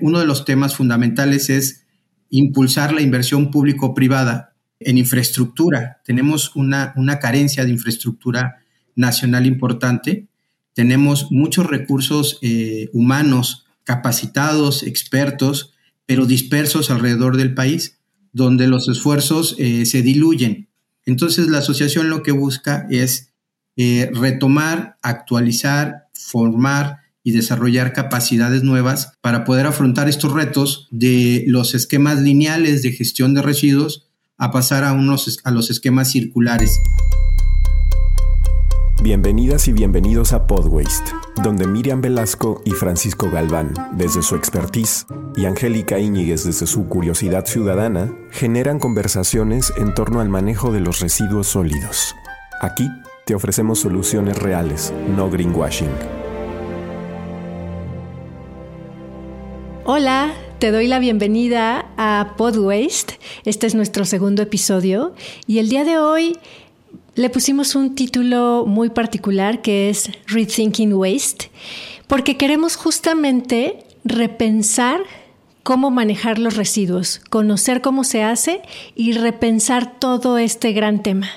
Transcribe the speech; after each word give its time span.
uno 0.00 0.18
de 0.18 0.26
los 0.26 0.44
temas 0.44 0.74
fundamentales 0.74 1.50
es 1.50 1.86
impulsar 2.30 2.92
la 2.92 3.02
inversión 3.02 3.50
público-privada 3.50 4.54
en 4.78 4.98
infraestructura. 4.98 6.00
Tenemos 6.04 6.54
una, 6.56 6.94
una 6.96 7.18
carencia 7.18 7.64
de 7.64 7.70
infraestructura 7.70 8.60
nacional 8.96 9.46
importante. 9.46 10.28
Tenemos 10.74 11.30
muchos 11.30 11.66
recursos 11.66 12.38
eh, 12.42 12.88
humanos 12.92 13.66
capacitados, 13.84 14.82
expertos, 14.82 15.74
pero 16.06 16.26
dispersos 16.26 16.90
alrededor 16.90 17.36
del 17.36 17.54
país, 17.54 17.98
donde 18.32 18.68
los 18.68 18.88
esfuerzos 18.88 19.56
eh, 19.58 19.84
se 19.86 20.02
diluyen. 20.02 20.68
Entonces 21.04 21.48
la 21.48 21.58
asociación 21.58 22.08
lo 22.08 22.22
que 22.22 22.32
busca 22.32 22.86
es 22.90 23.32
eh, 23.76 24.10
retomar, 24.14 24.98
actualizar, 25.02 26.08
formar 26.12 26.99
y 27.22 27.32
desarrollar 27.32 27.92
capacidades 27.92 28.62
nuevas 28.62 29.12
para 29.20 29.44
poder 29.44 29.66
afrontar 29.66 30.08
estos 30.08 30.32
retos 30.32 30.88
de 30.90 31.44
los 31.46 31.74
esquemas 31.74 32.20
lineales 32.20 32.82
de 32.82 32.92
gestión 32.92 33.34
de 33.34 33.42
residuos 33.42 34.08
a 34.38 34.50
pasar 34.50 34.84
a, 34.84 34.92
unos, 34.92 35.40
a 35.44 35.50
los 35.50 35.70
esquemas 35.70 36.10
circulares. 36.10 36.78
Bienvenidas 39.02 39.66
y 39.66 39.72
bienvenidos 39.72 40.34
a 40.34 40.46
Podwaste, 40.46 41.12
donde 41.42 41.66
Miriam 41.66 42.02
Velasco 42.02 42.60
y 42.66 42.72
Francisco 42.72 43.30
Galván, 43.30 43.72
desde 43.96 44.22
su 44.22 44.36
expertise, 44.36 45.06
y 45.36 45.46
Angélica 45.46 45.98
Íñiguez 45.98 46.44
desde 46.44 46.66
su 46.66 46.86
curiosidad 46.86 47.46
ciudadana, 47.46 48.12
generan 48.30 48.78
conversaciones 48.78 49.72
en 49.78 49.94
torno 49.94 50.20
al 50.20 50.28
manejo 50.28 50.70
de 50.70 50.80
los 50.80 51.00
residuos 51.00 51.46
sólidos. 51.46 52.14
Aquí 52.60 52.88
te 53.24 53.34
ofrecemos 53.34 53.78
soluciones 53.78 54.36
reales, 54.36 54.92
no 55.16 55.30
greenwashing. 55.30 56.19
Hola, 59.92 60.32
te 60.60 60.70
doy 60.70 60.86
la 60.86 61.00
bienvenida 61.00 61.84
a 61.96 62.34
Podwaste. 62.36 63.18
Este 63.44 63.66
es 63.66 63.74
nuestro 63.74 64.04
segundo 64.04 64.40
episodio 64.40 65.16
y 65.48 65.58
el 65.58 65.68
día 65.68 65.82
de 65.82 65.98
hoy 65.98 66.36
le 67.16 67.28
pusimos 67.28 67.74
un 67.74 67.96
título 67.96 68.66
muy 68.68 68.90
particular 68.90 69.62
que 69.62 69.90
es 69.90 70.08
Rethinking 70.28 70.92
Waste, 70.92 71.50
porque 72.06 72.36
queremos 72.36 72.76
justamente 72.76 73.84
repensar 74.04 75.00
cómo 75.64 75.90
manejar 75.90 76.38
los 76.38 76.56
residuos, 76.56 77.18
conocer 77.28 77.80
cómo 77.80 78.04
se 78.04 78.22
hace 78.22 78.62
y 78.94 79.10
repensar 79.14 79.98
todo 79.98 80.38
este 80.38 80.70
gran 80.72 81.02
tema. 81.02 81.28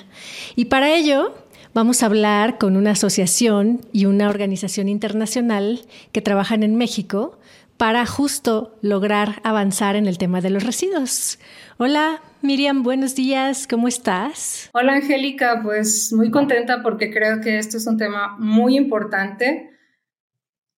Y 0.54 0.66
para 0.66 0.94
ello 0.94 1.34
vamos 1.74 2.04
a 2.04 2.06
hablar 2.06 2.58
con 2.58 2.76
una 2.76 2.92
asociación 2.92 3.80
y 3.92 4.04
una 4.04 4.28
organización 4.28 4.88
internacional 4.88 5.80
que 6.12 6.22
trabajan 6.22 6.62
en 6.62 6.76
México 6.76 7.36
para 7.76 8.06
justo 8.06 8.78
lograr 8.82 9.40
avanzar 9.42 9.96
en 9.96 10.06
el 10.06 10.18
tema 10.18 10.40
de 10.40 10.50
los 10.50 10.64
residuos. 10.64 11.38
Hola 11.76 12.22
Miriam, 12.40 12.82
buenos 12.82 13.14
días, 13.14 13.66
¿cómo 13.66 13.88
estás? 13.88 14.70
Hola 14.72 14.94
Angélica, 14.94 15.60
pues 15.62 16.12
muy 16.12 16.30
contenta 16.30 16.82
porque 16.82 17.10
creo 17.10 17.40
que 17.40 17.58
esto 17.58 17.76
es 17.78 17.86
un 17.86 17.96
tema 17.96 18.36
muy 18.38 18.76
importante. 18.76 19.70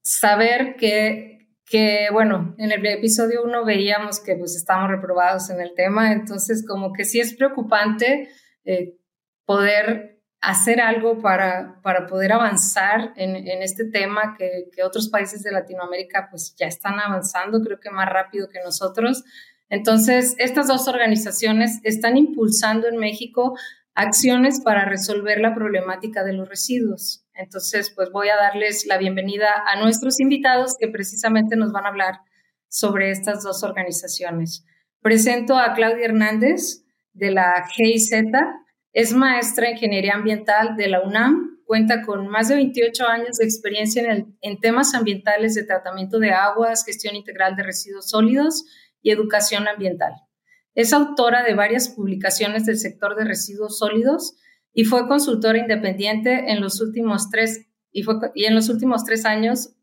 Saber 0.02 0.76
que, 0.76 1.48
que 1.66 2.08
bueno, 2.12 2.54
en 2.58 2.72
el 2.72 2.84
episodio 2.86 3.42
1 3.44 3.64
veíamos 3.64 4.20
que 4.20 4.36
pues 4.36 4.56
estamos 4.56 4.88
reprobados 4.90 5.50
en 5.50 5.60
el 5.60 5.74
tema, 5.74 6.12
entonces 6.12 6.64
como 6.66 6.92
que 6.92 7.04
sí 7.04 7.20
es 7.20 7.34
preocupante 7.34 8.28
eh, 8.64 8.94
poder 9.44 10.15
hacer 10.40 10.80
algo 10.80 11.20
para, 11.20 11.80
para 11.82 12.06
poder 12.06 12.32
avanzar 12.32 13.12
en, 13.16 13.36
en 13.36 13.62
este 13.62 13.84
tema 13.84 14.34
que, 14.38 14.68
que, 14.74 14.82
otros 14.82 15.08
países 15.08 15.42
de 15.42 15.50
Latinoamérica 15.50 16.28
pues 16.30 16.54
ya 16.56 16.66
están 16.66 17.00
avanzando, 17.00 17.60
creo 17.62 17.80
que 17.80 17.90
más 17.90 18.08
rápido 18.08 18.48
que 18.48 18.60
nosotros. 18.62 19.24
Entonces, 19.68 20.36
estas 20.38 20.68
dos 20.68 20.86
organizaciones 20.86 21.80
están 21.82 22.16
impulsando 22.16 22.86
en 22.86 22.96
México 22.96 23.56
acciones 23.94 24.60
para 24.60 24.84
resolver 24.84 25.40
la 25.40 25.54
problemática 25.54 26.22
de 26.22 26.34
los 26.34 26.48
residuos. 26.48 27.24
Entonces, 27.34 27.90
pues 27.90 28.10
voy 28.12 28.28
a 28.28 28.36
darles 28.36 28.86
la 28.86 28.98
bienvenida 28.98 29.48
a 29.66 29.80
nuestros 29.80 30.20
invitados 30.20 30.76
que 30.78 30.88
precisamente 30.88 31.56
nos 31.56 31.72
van 31.72 31.86
a 31.86 31.88
hablar 31.88 32.20
sobre 32.68 33.10
estas 33.10 33.42
dos 33.42 33.62
organizaciones. 33.62 34.64
Presento 35.00 35.58
a 35.58 35.72
Claudia 35.74 36.04
Hernández 36.04 36.84
de 37.14 37.30
la 37.30 37.66
GIZ, 37.74 38.10
es 38.96 39.12
maestra 39.12 39.66
en 39.66 39.74
Ingeniería 39.74 40.14
Ambiental 40.14 40.74
de 40.74 40.88
la 40.88 41.02
UNAM, 41.02 41.60
cuenta 41.66 42.00
con 42.00 42.28
más 42.28 42.48
de 42.48 42.54
28 42.54 43.06
años 43.06 43.36
de 43.36 43.44
experiencia 43.44 44.02
en, 44.40 44.60
temas 44.60 44.94
ambientales 44.94 45.54
de 45.54 45.64
tratamiento 45.64 46.18
de 46.18 46.30
aguas, 46.30 46.82
gestión 46.82 47.14
integral 47.14 47.56
de 47.56 47.62
residuos 47.62 48.08
sólidos 48.08 48.64
y 49.02 49.10
educación 49.10 49.68
ambiental. 49.68 50.14
Es 50.74 50.94
autora 50.94 51.42
de 51.42 51.52
varias 51.52 51.90
publicaciones 51.90 52.64
del 52.64 52.78
sector 52.78 53.16
de 53.16 53.26
residuos 53.26 53.78
sólidos 53.78 54.38
y 54.72 54.86
fue 54.86 55.06
consultora 55.06 55.58
independiente 55.58 56.50
en 56.50 56.62
los 56.62 56.80
últimos 56.80 57.28
tres, 57.28 57.66
y, 57.92 58.02
fue, 58.02 58.14
y 58.34 58.46
en 58.46 58.54
los 58.54 58.70
últimos 58.70 59.04
tres 59.04 59.26
años 59.26 59.74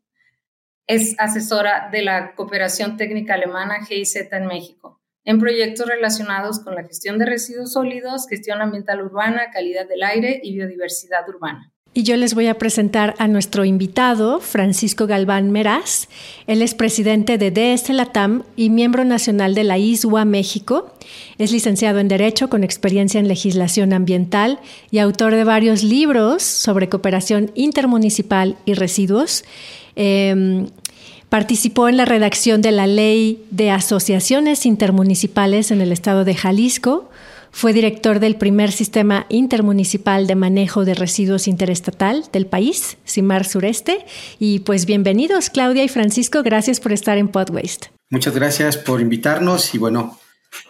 es 0.88 1.14
asesora 1.20 1.88
de 1.92 2.02
la 2.02 2.34
Cooperación 2.34 2.96
Técnica 2.96 3.34
Alemana 3.34 3.84
GIZ 3.86 4.32
en 4.32 4.46
México 4.46 5.03
en 5.24 5.38
proyectos 5.38 5.86
relacionados 5.86 6.60
con 6.60 6.74
la 6.74 6.84
gestión 6.84 7.18
de 7.18 7.26
residuos 7.26 7.72
sólidos, 7.72 8.26
gestión 8.28 8.60
ambiental 8.60 9.02
urbana, 9.02 9.50
calidad 9.52 9.88
del 9.88 10.02
aire 10.02 10.40
y 10.42 10.54
biodiversidad 10.54 11.28
urbana. 11.28 11.70
Y 11.96 12.02
yo 12.02 12.16
les 12.16 12.34
voy 12.34 12.48
a 12.48 12.58
presentar 12.58 13.14
a 13.18 13.28
nuestro 13.28 13.64
invitado, 13.64 14.40
Francisco 14.40 15.06
Galván 15.06 15.52
Meraz. 15.52 16.08
Él 16.48 16.60
es 16.60 16.74
presidente 16.74 17.38
de 17.38 17.52
DS 17.52 17.88
Latam 17.90 18.42
y 18.56 18.68
miembro 18.68 19.04
nacional 19.04 19.54
de 19.54 19.62
la 19.62 19.78
ISUA 19.78 20.24
México. 20.24 20.92
Es 21.38 21.52
licenciado 21.52 22.00
en 22.00 22.08
Derecho 22.08 22.50
con 22.50 22.64
experiencia 22.64 23.20
en 23.20 23.28
legislación 23.28 23.92
ambiental 23.92 24.58
y 24.90 24.98
autor 24.98 25.36
de 25.36 25.44
varios 25.44 25.84
libros 25.84 26.42
sobre 26.42 26.88
cooperación 26.88 27.52
intermunicipal 27.54 28.56
y 28.64 28.74
residuos. 28.74 29.44
Eh, 29.94 30.66
Participó 31.34 31.88
en 31.88 31.96
la 31.96 32.04
redacción 32.04 32.62
de 32.62 32.70
la 32.70 32.86
Ley 32.86 33.44
de 33.50 33.72
Asociaciones 33.72 34.66
Intermunicipales 34.66 35.72
en 35.72 35.80
el 35.80 35.90
estado 35.90 36.24
de 36.24 36.36
Jalisco. 36.36 37.10
Fue 37.50 37.72
director 37.72 38.20
del 38.20 38.36
primer 38.36 38.70
sistema 38.70 39.26
intermunicipal 39.28 40.28
de 40.28 40.36
manejo 40.36 40.84
de 40.84 40.94
residuos 40.94 41.48
interestatal 41.48 42.22
del 42.32 42.46
país, 42.46 42.98
CIMAR 43.04 43.44
Sureste. 43.44 44.06
Y 44.38 44.60
pues 44.60 44.86
bienvenidos, 44.86 45.50
Claudia 45.50 45.82
y 45.82 45.88
Francisco. 45.88 46.44
Gracias 46.44 46.78
por 46.78 46.92
estar 46.92 47.18
en 47.18 47.26
Podwaste. 47.26 47.90
Muchas 48.10 48.32
gracias 48.32 48.76
por 48.76 49.00
invitarnos 49.00 49.74
y 49.74 49.78
bueno, 49.78 50.16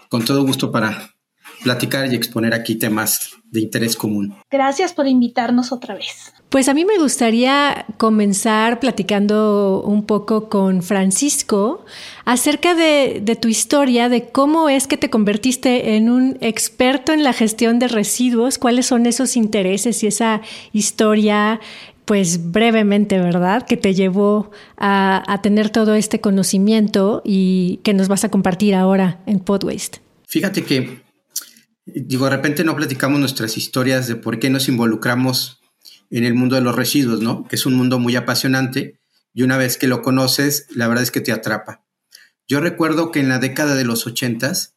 con 0.09 0.25
todo 0.25 0.47
gusto 0.47 0.73
para 0.73 1.14
platicar 1.63 2.13
y 2.13 2.17
exponer 2.17 2.55
aquí 2.55 2.77
temas 2.77 3.35
de 3.51 3.61
interés 3.61 3.97
común. 3.97 4.35
Gracias 4.51 4.93
por 4.93 5.07
invitarnos 5.07 5.73
otra 5.73 5.95
vez. 5.95 6.33
Pues 6.49 6.69
a 6.69 6.75
mí 6.75 6.85
me 6.85 6.99
gustaría 6.99 7.87
comenzar 7.99 8.81
platicando 8.81 9.83
un 9.87 10.05
poco 10.05 10.49
con 10.49 10.83
Francisco 10.83 11.85
acerca 12.25 12.75
de, 12.75 13.21
de, 13.23 13.37
tu 13.37 13.49
historia, 13.49 14.09
de 14.09 14.29
cómo 14.29 14.69
es 14.69 14.87
que 14.87 14.97
te 14.97 15.11
convertiste 15.11 15.97
en 15.97 16.11
un 16.11 16.37
experto 16.41 17.13
en 17.13 17.23
la 17.23 17.33
gestión 17.33 17.79
de 17.79 17.89
residuos, 17.89 18.59
cuáles 18.59 18.87
son 18.87 19.07
esos 19.07 19.37
intereses 19.37 20.03
y 20.03 20.09
esa 20.09 20.43
historia, 20.73 21.61
pues 22.05 22.53
brevemente, 22.53 23.19
¿verdad? 23.19 23.67
Que 23.67 23.77
te 23.77 23.95
llevó 23.95 24.51
a, 24.77 25.23
a 25.33 25.43
tener 25.43 25.71
todo 25.71 25.95
este 25.95 26.21
conocimiento 26.21 27.23
y 27.25 27.81
que 27.83 27.95
nos 27.95 28.09
vas 28.09 28.25
a 28.25 28.29
compartir 28.31 28.75
ahora 28.75 29.21
en 29.27 29.41
Podwaste. 29.41 30.01
Fíjate 30.27 30.65
que 30.65 31.04
digo, 31.87 32.25
de 32.25 32.31
repente 32.31 32.65
no 32.65 32.77
platicamos 32.77 33.21
nuestras 33.21 33.57
historias 33.57 34.07
de 34.07 34.17
por 34.17 34.39
qué 34.39 34.51
nos 34.51 34.69
involucramos 34.69 35.61
en 36.11 36.25
el 36.25 36.35
mundo 36.35 36.57
de 36.57 36.63
los 36.63 36.75
residuos, 36.75 37.21
¿no? 37.21 37.47
Que 37.49 37.57
es 37.57 37.67
un 37.67 37.75
mundo 37.75 37.99
muy 37.99 38.17
apasionante 38.17 38.99
y 39.33 39.43
una 39.43 39.57
vez 39.57 39.77
que 39.77 39.89
lo 39.89 40.03
conoces, 40.03 40.67
la 40.71 40.87
verdad 40.87 41.03
es 41.03 41.11
que 41.11 41.21
te 41.21 41.33
atrapa. 41.33 41.85
Yo 42.47 42.61
recuerdo 42.61 43.11
que 43.11 43.21
en 43.21 43.29
la 43.29 43.39
década 43.39 43.75
de 43.75 43.85
los 43.85 44.07
ochentas 44.07 44.75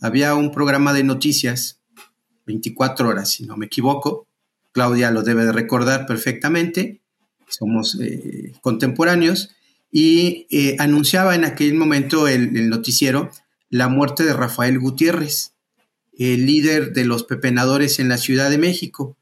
había 0.00 0.34
un 0.34 0.50
programa 0.50 0.92
de 0.92 1.04
noticias, 1.04 1.80
24 2.46 3.08
horas, 3.08 3.32
si 3.32 3.44
no 3.44 3.56
me 3.56 3.66
equivoco. 3.66 4.26
Claudia 4.72 5.10
lo 5.10 5.22
debe 5.22 5.44
de 5.44 5.52
recordar 5.52 6.06
perfectamente, 6.06 7.02
somos 7.48 7.98
eh, 8.00 8.52
contemporáneos, 8.60 9.50
y 9.90 10.46
eh, 10.50 10.76
anunciaba 10.78 11.34
en 11.34 11.44
aquel 11.44 11.74
momento 11.74 12.28
el, 12.28 12.56
el 12.56 12.68
noticiero 12.68 13.30
la 13.70 13.88
muerte 13.88 14.24
de 14.24 14.32
Rafael 14.32 14.78
Gutiérrez, 14.78 15.52
el 16.18 16.46
líder 16.46 16.92
de 16.92 17.04
los 17.04 17.22
pepenadores 17.22 18.00
en 18.00 18.08
la 18.08 18.18
Ciudad 18.18 18.50
de 18.50 18.58
México. 18.58 19.16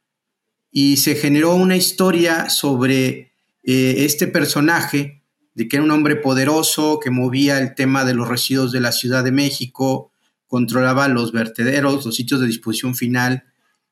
Y 0.71 0.97
se 0.97 1.15
generó 1.15 1.55
una 1.55 1.77
historia 1.77 2.49
sobre 2.49 3.33
eh, 3.63 3.95
este 3.99 4.27
personaje, 4.27 5.23
de 5.55 5.69
que 5.69 5.77
era 5.77 5.85
un 5.85 5.91
hombre 5.91 6.17
poderoso 6.17 6.99
que 6.99 7.11
movía 7.11 7.59
el 7.59 7.75
tema 7.75 8.05
de 8.05 8.15
los 8.15 8.29
residuos 8.29 8.73
de 8.73 8.81
la 8.81 8.93
Ciudad 8.93 9.25
de 9.25 9.33
México, 9.33 10.11
controlaba 10.47 11.09
los 11.09 11.33
vertederos, 11.33 12.05
los 12.05 12.15
sitios 12.15 12.41
de 12.41 12.47
disposición 12.47 12.95
final, 12.95 13.45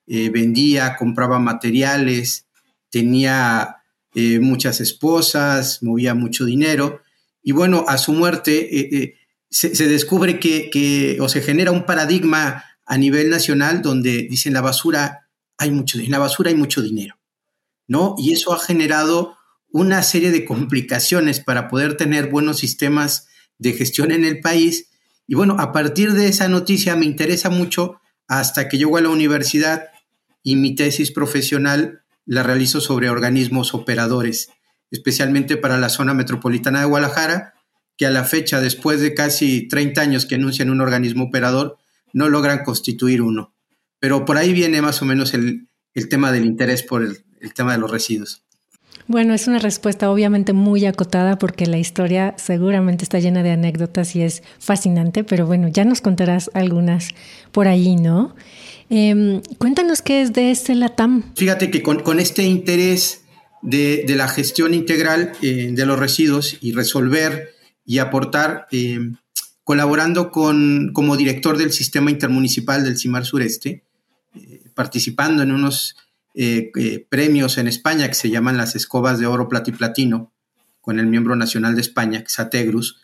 eh, 0.07 0.31
vendía, 0.31 0.97
compraba 0.97 1.39
materiales, 1.39 2.47
tenía 2.91 3.77
eh, 4.15 4.39
muchas 4.41 4.81
esposas, 4.81 5.83
movía 5.83 6.15
mucho 6.15 6.45
dinero 6.45 7.01
Y 7.43 7.53
bueno, 7.53 7.85
a 7.89 7.99
su 7.99 8.13
muerte 8.13 9.19
se, 9.51 9.89
descubre 9.89 10.39
que, 10.39 11.19
o 11.21 11.29
se 11.29 11.43
genera 11.43 11.71
un 11.71 11.87
paradigma 11.87 12.65
a 12.87 12.99
nivel 12.99 13.31
nacional 13.31 13.83
donde 13.83 14.27
dicen 14.29 14.53
la 14.53 14.61
basura 14.61 15.29
hay 15.57 15.71
mucho, 15.71 15.99
en 15.99 16.11
la 16.11 16.19
basura 16.19 16.51
hay 16.51 16.57
mucho 16.57 16.83
dinero, 16.83 17.17
¿no? 17.87 18.15
Y 18.19 18.33
eso 18.33 18.53
ha 18.53 18.59
generado 18.59 19.37
una 19.71 20.03
serie 20.03 20.31
de 20.31 20.45
complicaciones 20.45 21.41
para 21.41 21.69
poder 21.69 21.97
tener 21.97 22.31
buenos 22.31 22.59
sistemas 22.59 23.29
de 23.59 23.73
gestión 23.73 24.13
en 24.13 24.25
el 24.25 24.41
país. 24.41 24.91
Y 25.27 25.35
bueno, 25.35 25.57
a 25.59 25.73
partir 25.73 26.13
de 26.13 26.29
esa 26.29 26.49
noticia 26.49 26.97
me 26.97 27.07
interesa 27.07 27.51
mucho 27.51 28.01
hasta 28.29 28.69
que 28.69 28.79
llego 28.79 28.97
a 28.97 29.01
la 29.01 29.09
universidad 29.09 29.89
y 30.43 30.57
mi 30.57 30.75
tesis 30.75 31.11
profesional 31.11 32.03
la 32.27 32.43
realizo 32.43 32.81
sobre 32.81 33.11
organismos 33.11 33.75
operadores, 33.75 34.51
especialmente 34.91 35.57
para 35.57 35.79
la 35.79 35.89
zona 35.89 36.15
metropolitana 36.15 36.81
de 36.81 36.87
Guadalajara, 36.87 37.55
que 37.97 38.07
a 38.07 38.11
la 38.11 38.25
fecha, 38.25 38.61
después 38.61 39.01
de 39.01 39.15
casi 39.15 39.69
30 39.69 40.01
años 40.01 40.27
que 40.27 40.35
anuncian 40.35 40.71
un 40.71 40.81
organismo 40.81 41.25
operador, 41.25 41.79
no 42.15 42.31
logran 42.31 42.65
constituir 42.65 43.21
uno. 43.21 43.55
Pero 43.99 44.25
por 44.25 44.39
ahí 44.39 44.55
viene 44.55 44.81
más 44.81 45.03
o 45.03 45.05
menos 45.05 45.35
el, 45.35 45.69
tema 46.09 46.33
del 46.33 46.47
interés 46.47 46.83
por 46.83 47.03
el, 47.03 47.19
el 47.41 47.53
tema 47.53 47.73
de 47.73 47.79
los 47.79 47.91
residuos. 47.91 48.45
Bueno, 49.07 49.35
es 49.35 49.47
una 49.49 49.59
respuesta 49.59 50.11
obviamente 50.11 50.55
muy 50.55 50.87
acotada 50.87 51.39
porque 51.39 51.67
la 51.67 51.77
historia 51.77 52.35
seguramente 52.39 53.05
está 53.05 53.19
llena 53.19 53.43
de 53.43 53.51
anécdotas 53.51 54.17
y 54.17 54.23
es 54.23 54.43
fascinante, 54.59 55.25
pero 55.25 55.47
bueno, 55.47 55.69
ya 55.69 55.85
nos 55.85 56.01
contarás 56.01 56.51
algunas 56.55 57.11
por 57.53 57.69
ahí, 57.69 57.97
¿no? 57.97 58.35
Em, 58.89 59.43
cuéntanos 59.59 60.01
qué 60.01 60.23
es 60.23 60.33
de 60.33 60.51
este 60.51 60.75
LATAM. 60.75 61.35
Fíjate 61.35 61.71
que 61.71 61.83
con, 61.83 62.19
este 62.19 62.45
interés 62.45 63.25
de, 63.61 64.05
la 64.09 64.29
gestión 64.29 64.73
integral 64.73 65.33
eh, 65.43 65.71
de 65.73 65.87
los 65.87 65.99
residuos 65.99 66.57
y 66.63 66.73
resolver 66.73 67.51
y 67.85 67.99
aportar, 67.99 68.67
eh, 68.71 69.13
colaborando 69.65 70.31
con, 70.31 70.93
como 70.93 71.17
director 71.17 71.59
del 71.59 71.73
sistema 71.73 72.11
intermunicipal 72.11 72.85
del 72.85 72.99
CIMAR 72.99 73.25
Sureste, 73.25 73.85
eh, 74.35 74.71
participando 74.75 75.43
en 75.43 75.53
unos 75.53 75.97
premios 77.11 77.59
en 77.59 77.69
España 77.69 78.09
que 78.09 78.15
se 78.15 78.29
llaman 78.29 78.57
las 78.57 78.75
escobas 78.75 79.21
de 79.21 79.27
oro, 79.27 79.49
plata 79.49 79.71
y 79.71 79.73
platino, 79.73 80.33
con 80.81 80.99
el 80.99 81.07
miembro 81.07 81.37
nacional 81.37 81.77
de 81.77 81.81
España, 81.81 82.19
que 82.23 82.27
es 82.27 82.41
Ategrus. 82.41 83.01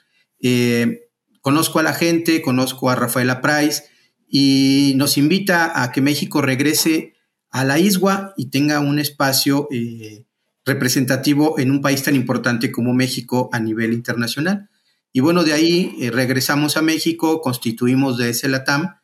conozco 1.40 1.78
a 1.78 1.84
la 1.84 1.94
gente, 1.94 2.42
conozco 2.42 2.90
a 2.90 2.96
Rafaela 2.96 3.40
Price, 3.40 3.84
y 4.30 4.94
nos 4.96 5.18
invita 5.18 5.82
a 5.82 5.90
que 5.90 6.00
México 6.00 6.40
regrese 6.40 7.14
a 7.50 7.64
la 7.64 7.80
isla 7.80 8.32
y 8.36 8.46
tenga 8.46 8.78
un 8.78 9.00
espacio 9.00 9.66
eh, 9.72 10.24
representativo 10.64 11.58
en 11.58 11.72
un 11.72 11.82
país 11.82 12.04
tan 12.04 12.14
importante 12.14 12.70
como 12.70 12.94
México 12.94 13.50
a 13.52 13.58
nivel 13.58 13.92
internacional. 13.92 14.70
Y 15.12 15.20
bueno, 15.20 15.44
de 15.44 15.52
ahí 15.52 15.96
eh, 16.00 16.10
regresamos 16.10 16.76
a 16.76 16.82
México, 16.82 17.40
constituimos 17.40 18.16
de 18.16 18.30
ese 18.30 18.48
LATAM 18.48 18.96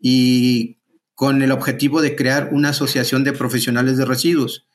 y 0.00 0.78
con 1.14 1.42
el 1.42 1.50
objetivo 1.50 2.00
de 2.00 2.14
crear 2.14 2.50
una 2.52 2.68
asociación 2.68 3.24
de 3.24 3.32
profesionales 3.32 3.96
de 3.96 4.04
residuos, 4.04 4.66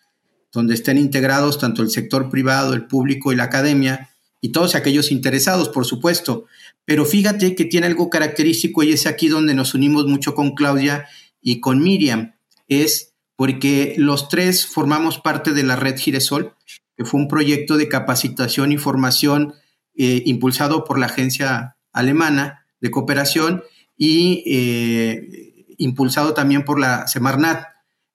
donde 0.51 0.73
estén 0.73 0.97
integrados 0.97 1.57
tanto 1.57 1.81
el 1.81 1.89
sector 1.89 2.29
privado, 2.29 2.73
el 2.73 2.85
público 2.85 3.31
y 3.31 3.37
la 3.37 3.45
academia, 3.45 4.09
y 4.41 4.49
todos 4.49 4.75
aquellos 4.75 5.09
interesados, 5.09 5.69
por 5.69 5.85
supuesto, 5.85 6.45
pero 6.83 7.05
fíjate 7.05 7.55
que 7.55 7.63
tiene 7.63 7.87
algo 7.87 8.09
característico 8.09 8.83
y 8.83 8.91
es 8.91 9.07
aquí 9.07 9.29
donde 9.29 9.53
nos 9.53 9.73
unimos 9.73 10.05
mucho 10.05 10.35
con 10.35 10.53
Claudia 10.53 11.07
y 11.41 11.61
con 11.61 11.81
Miriam. 11.81 12.33
Es 12.67 13.13
porque 13.37 13.95
los 13.97 14.27
tres 14.27 14.65
formamos 14.65 15.17
parte 15.17 15.53
de 15.53 15.63
la 15.63 15.77
red 15.77 15.97
Giresol, 15.97 16.55
que 16.97 17.05
fue 17.05 17.21
un 17.21 17.29
proyecto 17.29 17.77
de 17.77 17.87
capacitación 17.87 18.73
y 18.73 18.77
formación 18.77 19.53
eh, 19.95 20.23
impulsado 20.25 20.83
por 20.83 20.97
la 20.97 21.05
agencia 21.05 21.77
alemana 21.91 22.65
de 22.81 22.91
cooperación 22.91 23.63
y 23.95 24.43
eh, 24.47 25.65
impulsado 25.77 26.33
también 26.33 26.65
por 26.65 26.79
la 26.79 27.07
Semarnat. 27.07 27.65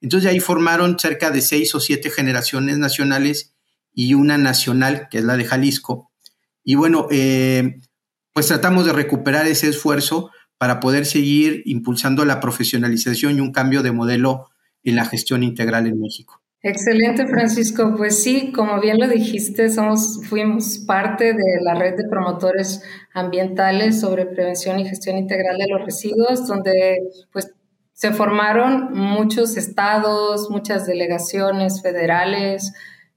Entonces 0.01 0.31
ahí 0.31 0.41
formaron 0.41 0.99
cerca 0.99 1.31
de 1.31 1.41
seis 1.41 1.75
o 1.75 1.81
siete 1.81 2.11
generaciones 2.11 2.79
nacionales 2.79 3.55
y 3.93 4.15
una 4.15 4.39
nacional, 4.39 5.09
que 5.11 5.19
es 5.19 5.25
la 5.25 5.37
de 5.37 5.45
Jalisco. 5.45 6.11
Y 6.63 6.75
bueno, 6.75 7.09
eh, 7.11 7.81
pues 8.33 8.47
tratamos 8.47 8.85
de 8.87 8.93
recuperar 8.93 9.47
ese 9.47 9.69
esfuerzo 9.69 10.31
para 10.59 10.81
poder 10.81 11.07
seguir 11.07 11.63
impulsando 11.65 12.25
la 12.25 12.41
profesionalización 12.41 13.39
y 13.39 13.41
un 13.41 13.53
cambio 13.53 13.83
de 13.83 13.93
modelo 13.93 14.51
en 14.83 14.97
la 14.97 15.05
gestión 15.05 15.43
integral 15.43 15.87
en 15.87 16.01
México. 16.01 16.43
Excelente, 16.63 17.27
Francisco. 17.29 17.95
Pues 17.97 18.23
sí, 18.23 18.51
como 18.53 18.81
bien 18.81 18.99
lo 18.99 19.07
dijiste, 19.07 19.71
somos, 19.71 20.21
fuimos 20.29 20.79
parte 20.79 21.33
de 21.33 21.61
la 21.63 21.75
red 21.75 21.97
de 21.97 22.09
promotores 22.09 22.83
ambientales 23.15 24.01
sobre 24.01 24.27
prevención 24.27 24.81
y 24.81 24.89
gestión 24.89 25.17
integral 25.19 25.57
de 25.57 25.69
los 25.69 25.85
residuos, 25.85 26.49
donde 26.49 26.99
pues 27.33 27.55
se 27.93 28.13
formaron 28.13 28.93
muchos 28.93 29.57
estados, 29.57 30.51
muchas 30.51 30.87
delegaciones 30.87 31.81
federales, 31.81 32.73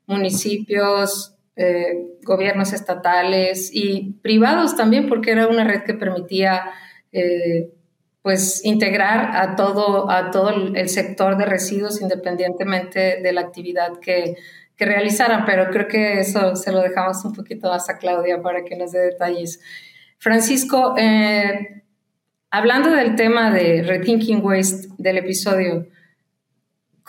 municipios, 0.06 1.36
eh, 1.56 2.18
gobiernos 2.24 2.74
estatales 2.74 3.72
y 3.74 4.14
privados 4.22 4.76
también, 4.76 5.10
porque 5.10 5.32
era 5.32 5.48
una 5.48 5.64
red 5.64 5.82
que 5.84 5.94
permitía 5.96 6.64
eh, 7.12 7.72
pues 8.22 8.64
integrar 8.64 9.36
a 9.36 9.56
todo, 9.56 10.10
a 10.10 10.32
todo 10.32 10.50
el 10.76 10.90
sector 10.90 11.38
de 11.38 11.46
residuos 11.46 12.02
independientemente 12.02 13.20
de 13.22 13.34
la 13.34 13.42
actividad 13.42 14.00
que, 14.00 14.36
que 14.78 14.86
realizaran, 14.86 15.46
pero 15.46 15.70
creo 15.72 15.88
que 15.88 16.20
eso 16.20 16.56
se 16.56 16.72
lo 16.72 16.82
dejamos 16.82 17.24
un 17.26 17.34
poquito 17.34 17.70
más 17.70 17.90
a 17.90 17.98
Claudia 17.98 18.42
para 18.42 18.64
que 18.64 18.76
nos 18.76 18.92
dé 18.92 19.00
detalles. 19.00 19.60
Francisco, 20.20 20.96
eh, 20.98 21.84
hablando 22.52 22.92
del 22.92 23.16
tema 23.16 23.52
de 23.52 23.84
Rethinking 23.84 24.44
Waste 24.44 24.90
del 24.98 25.18
episodio, 25.18 25.88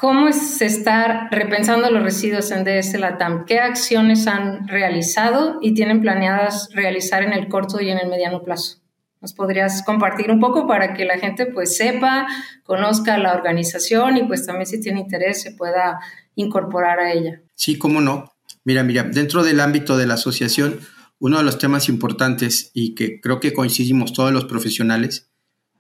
¿Cómo 0.03 0.27
es 0.27 0.61
estar 0.61 1.29
repensando 1.31 1.89
los 1.89 2.03
residuos 2.03 2.51
en 2.51 2.65
DS 2.65 2.99
Latam? 2.99 3.45
¿Qué 3.45 3.61
acciones 3.61 4.27
han 4.27 4.67
realizado 4.67 5.59
y 5.61 5.75
tienen 5.75 6.01
planeadas 6.01 6.71
realizar 6.75 7.23
en 7.23 7.33
el 7.33 7.47
corto 7.47 7.81
y 7.81 7.89
en 7.89 7.99
el 7.99 8.09
mediano 8.09 8.43
plazo? 8.43 8.82
¿Nos 9.23 9.35
podrías 9.35 9.85
compartir 9.85 10.33
un 10.33 10.41
poco 10.41 10.67
para 10.67 10.95
que 10.95 11.05
la 11.05 11.17
gente 11.17 11.47
pues 11.47 11.77
sepa, 11.77 12.27
conozca 12.65 13.17
la 13.19 13.33
organización 13.33 14.17
y 14.17 14.25
pues 14.25 14.45
también 14.45 14.67
si 14.67 14.81
tiene 14.81 14.99
interés 14.99 15.41
se 15.41 15.53
pueda 15.53 16.01
incorporar 16.35 16.99
a 16.99 17.13
ella? 17.13 17.41
Sí, 17.55 17.79
cómo 17.79 18.01
no. 18.01 18.35
Mira, 18.65 18.83
mira, 18.83 19.05
dentro 19.05 19.45
del 19.45 19.61
ámbito 19.61 19.97
de 19.97 20.07
la 20.07 20.15
asociación, 20.15 20.81
uno 21.21 21.39
de 21.39 21.45
los 21.45 21.59
temas 21.59 21.89
importantes 21.89 22.73
y 22.75 22.97
que 22.97 23.21
creo 23.21 23.39
que 23.39 23.53
coincidimos 23.53 24.13
todos 24.13 24.33
los 24.33 24.47
profesionales 24.47 25.31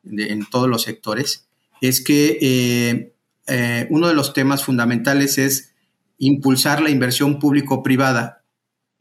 en 0.04 0.46
todos 0.49 0.68
los 0.68 0.82
sectores 0.82 1.49
es 1.80 2.00
que 2.00 2.38
eh, 2.40 3.14
eh, 3.49 3.88
uno 3.90 4.06
de 4.06 4.14
los 4.14 4.34
temas 4.34 4.62
fundamentales 4.64 5.38
es 5.38 5.75
impulsar 6.18 6.80
la 6.80 6.90
inversión 6.90 7.40
público-privada 7.40 8.41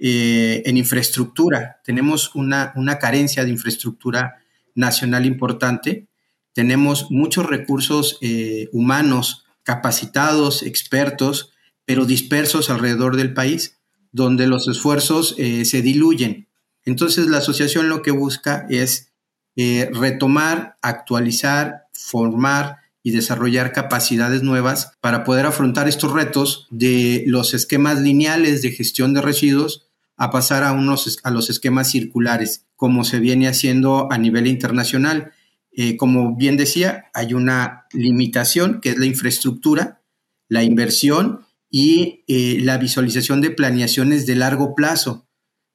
eh, 0.04 0.64
en 0.66 0.78
infraestructura. 0.78 1.80
Tenemos 1.84 2.34
una, 2.34 2.74
carencia 3.00 3.46
de 3.46 3.52
infraestructura 3.52 4.40
nacional 4.74 5.28
importante. 5.28 6.08
Tenemos 6.54 7.12
muchos 7.12 7.46
recursos 7.46 8.18
eh, 8.22 8.68
humanos 8.74 9.46
capacitados, 9.62 10.64
expertos, 10.64 11.54
pero 11.86 12.06
dispersos 12.06 12.72
alrededor 12.72 13.16
del 13.16 13.36
país, 13.36 13.78
donde 14.12 14.48
los 14.48 14.68
esfuerzos 14.68 15.36
se 15.38 15.82
diluyen. 15.82 16.48
Entonces 16.84 17.28
la 17.28 17.38
asociación 17.38 17.88
lo 17.88 18.02
que 18.02 18.12
busca 18.12 18.66
es 18.70 19.12
retomar, 19.56 20.78
actualizar, 20.82 21.84
formar 21.94 22.78
y 23.04 23.12
desarrollar 23.12 23.72
capacidades 23.72 24.44
nuevas 24.44 24.94
para 25.00 25.24
poder 25.24 25.46
afrontar 25.46 25.88
estos 25.88 26.12
retos 26.12 26.68
de 26.72 27.24
los 27.28 27.54
esquemas 27.54 28.02
lineales 28.02 28.62
de 28.62 28.72
gestión 28.72 29.14
de 29.14 29.22
residuos 29.22 29.91
a 30.22 30.30
pasar 30.30 30.64
a, 30.64 30.72
unos, 30.72 31.18
a 31.24 31.32
los 31.32 31.50
esquemas 31.50 31.90
circulares, 31.90 32.68
como 32.76 33.04
se 33.04 33.18
viene 33.18 33.48
haciendo 33.48 34.08
a 34.12 34.20
nivel 34.20 34.46
internacional. 34.46 35.32
Eh, 35.72 35.98
como 35.98 36.36
bien 36.36 36.58
decía, 36.58 37.06
hay 37.16 37.34
una 37.34 37.88
limitación 37.92 38.82
que 38.82 38.92
es 38.92 39.00
la 39.00 39.08
infraestructura, 39.08 40.04
la 40.48 40.62
inversión 40.62 41.40
y 41.72 42.24
eh, 42.28 42.60
la 42.62 42.78
visualización 42.78 43.42
de 43.42 43.50
planeaciones 43.50 44.28
de 44.28 44.36
largo 44.36 44.76
plazo. 44.76 45.26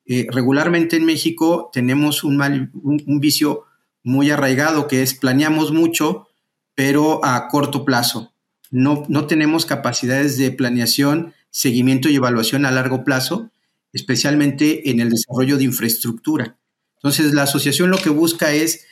Eh, 0.05 0.29
regularmente 0.31 0.95
en 0.95 1.07
México 1.07 1.69
tenemos 1.73 2.23
un, 2.23 2.41
un 2.81 3.19
vicio 3.19 3.65
muy 4.05 4.31
arraigado 4.31 4.87
que 4.87 5.03
es 5.03 5.15
planeamos 5.15 5.73
mucho, 5.73 6.29
pero 6.77 7.25
a 7.25 7.49
corto 7.49 7.85
plazo. 7.85 8.33
No, 8.71 9.03
no 9.09 9.27
tenemos 9.27 9.67
capacidades 9.67 10.39
de 10.39 10.53
planeación, 10.53 11.35
seguimiento 11.51 12.09
y 12.09 12.15
evaluación 12.15 12.65
a 12.65 12.71
largo 12.71 13.03
plazo, 13.03 13.51
especialmente 13.97 14.91
en 14.91 15.01
el 15.01 15.11
desarrollo 15.11 15.57
de 15.57 15.65
infraestructura. 15.65 16.59
Entonces, 16.97 17.33
la 17.33 17.45
asociación 17.45 17.91
lo 17.91 17.99
que 17.99 18.11
busca 18.11 18.53
es, 18.53 18.85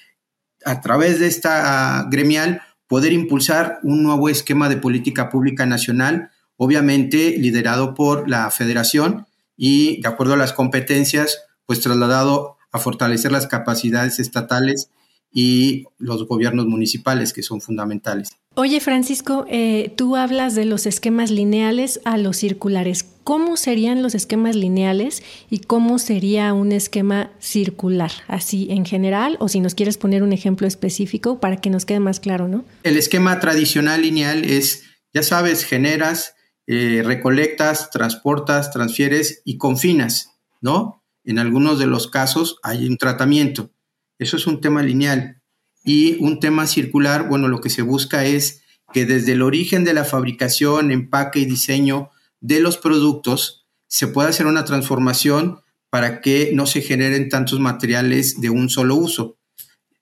a 0.65 0.81
través 0.81 1.21
de 1.21 1.27
esta 1.27 2.07
gremial, 2.11 2.63
poder 2.89 3.13
impulsar 3.13 3.81
un 3.83 4.03
nuevo 4.03 4.29
esquema 4.29 4.69
de 4.69 4.79
política 4.79 5.29
pública 5.29 5.67
nacional, 5.67 6.31
obviamente 6.57 7.37
liderado 7.39 7.95
por 7.95 8.29
la 8.31 8.51
federación 8.51 9.27
y, 9.57 10.01
de 10.01 10.09
acuerdo 10.09 10.35
a 10.35 10.39
las 10.39 10.53
competencias, 10.53 11.43
pues 11.67 11.81
trasladado 11.81 12.57
a 12.73 12.79
fortalecer 12.79 13.31
las 13.31 13.47
capacidades 13.47 14.19
estatales 14.19 14.89
y 15.31 15.85
los 15.99 16.27
gobiernos 16.27 16.67
municipales, 16.67 17.33
que 17.33 17.43
son 17.43 17.61
fundamentales. 17.61 18.31
Oye, 18.55 18.81
Francisco, 18.81 19.45
eh, 19.51 19.93
tú 19.97 20.17
hablas 20.17 20.55
de 20.55 20.65
los 20.65 20.87
esquemas 20.87 21.31
lineales 21.31 22.01
a 22.05 22.17
los 22.17 22.37
circulares. 22.37 23.05
¿Cómo 23.25 23.57
serían 23.57 24.03
los 24.03 24.15
esquemas 24.15 24.55
lineales 24.55 25.23
y 25.49 25.61
cómo 25.61 25.99
sería 25.99 26.53
un 26.53 26.73
esquema 26.73 27.31
circular? 27.41 28.13
Así 28.29 28.69
en 28.71 28.85
general, 28.85 29.39
o 29.41 29.49
si 29.49 29.61
nos 29.61 29.75
quieres 29.75 29.97
poner 29.97 30.23
un 30.23 30.35
ejemplo 30.35 30.67
específico 30.67 31.41
para 31.41 31.57
que 31.57 31.71
nos 31.71 31.87
quede 31.87 32.01
más 32.01 32.21
claro, 32.21 32.49
¿no? 32.49 32.67
El 32.83 32.99
esquema 32.99 33.41
tradicional 33.41 34.03
lineal 34.03 34.45
es, 34.45 34.83
ya 35.15 35.23
sabes, 35.23 35.65
generas, 35.65 36.35
eh, 36.67 37.03
recolectas, 37.03 37.91
transportas, 37.91 38.71
transfieres 38.71 39.41
y 39.47 39.57
confinas, 39.57 40.33
¿no? 40.61 41.03
En 41.25 41.39
algunos 41.39 41.79
de 41.79 41.87
los 41.87 42.09
casos 42.09 42.59
hay 42.63 42.87
un 42.87 42.99
tratamiento. 42.99 43.71
Eso 44.19 44.37
es 44.37 44.47
un 44.47 44.61
tema 44.61 44.83
lineal. 44.83 45.41
Y 45.83 46.23
un 46.23 46.41
tema 46.41 46.67
circular, 46.67 47.27
bueno, 47.27 47.49
lo 47.49 47.63
que 47.63 47.71
se 47.71 47.81
busca 47.81 48.27
es 48.27 48.63
que 48.93 49.07
desde 49.07 49.33
el 49.33 49.41
origen 49.41 49.85
de 49.85 49.95
la 49.95 50.05
fabricación, 50.05 50.91
empaque 50.91 51.39
y 51.39 51.47
diseño 51.47 52.11
de 52.45 52.61
los 52.61 52.77
productos 52.77 53.65
se 53.87 54.07
pueda 54.07 54.29
hacer 54.29 54.45
una 54.45 54.67
transformación 54.67 55.63
para 55.89 56.21
que 56.21 56.51
no 56.53 56.67
se 56.67 56.83
generen 56.83 57.31
tantos 57.31 57.59
materiales 57.59 58.39
de 58.43 58.51
un 58.51 58.69
solo 58.69 58.97
uso. 58.97 59.39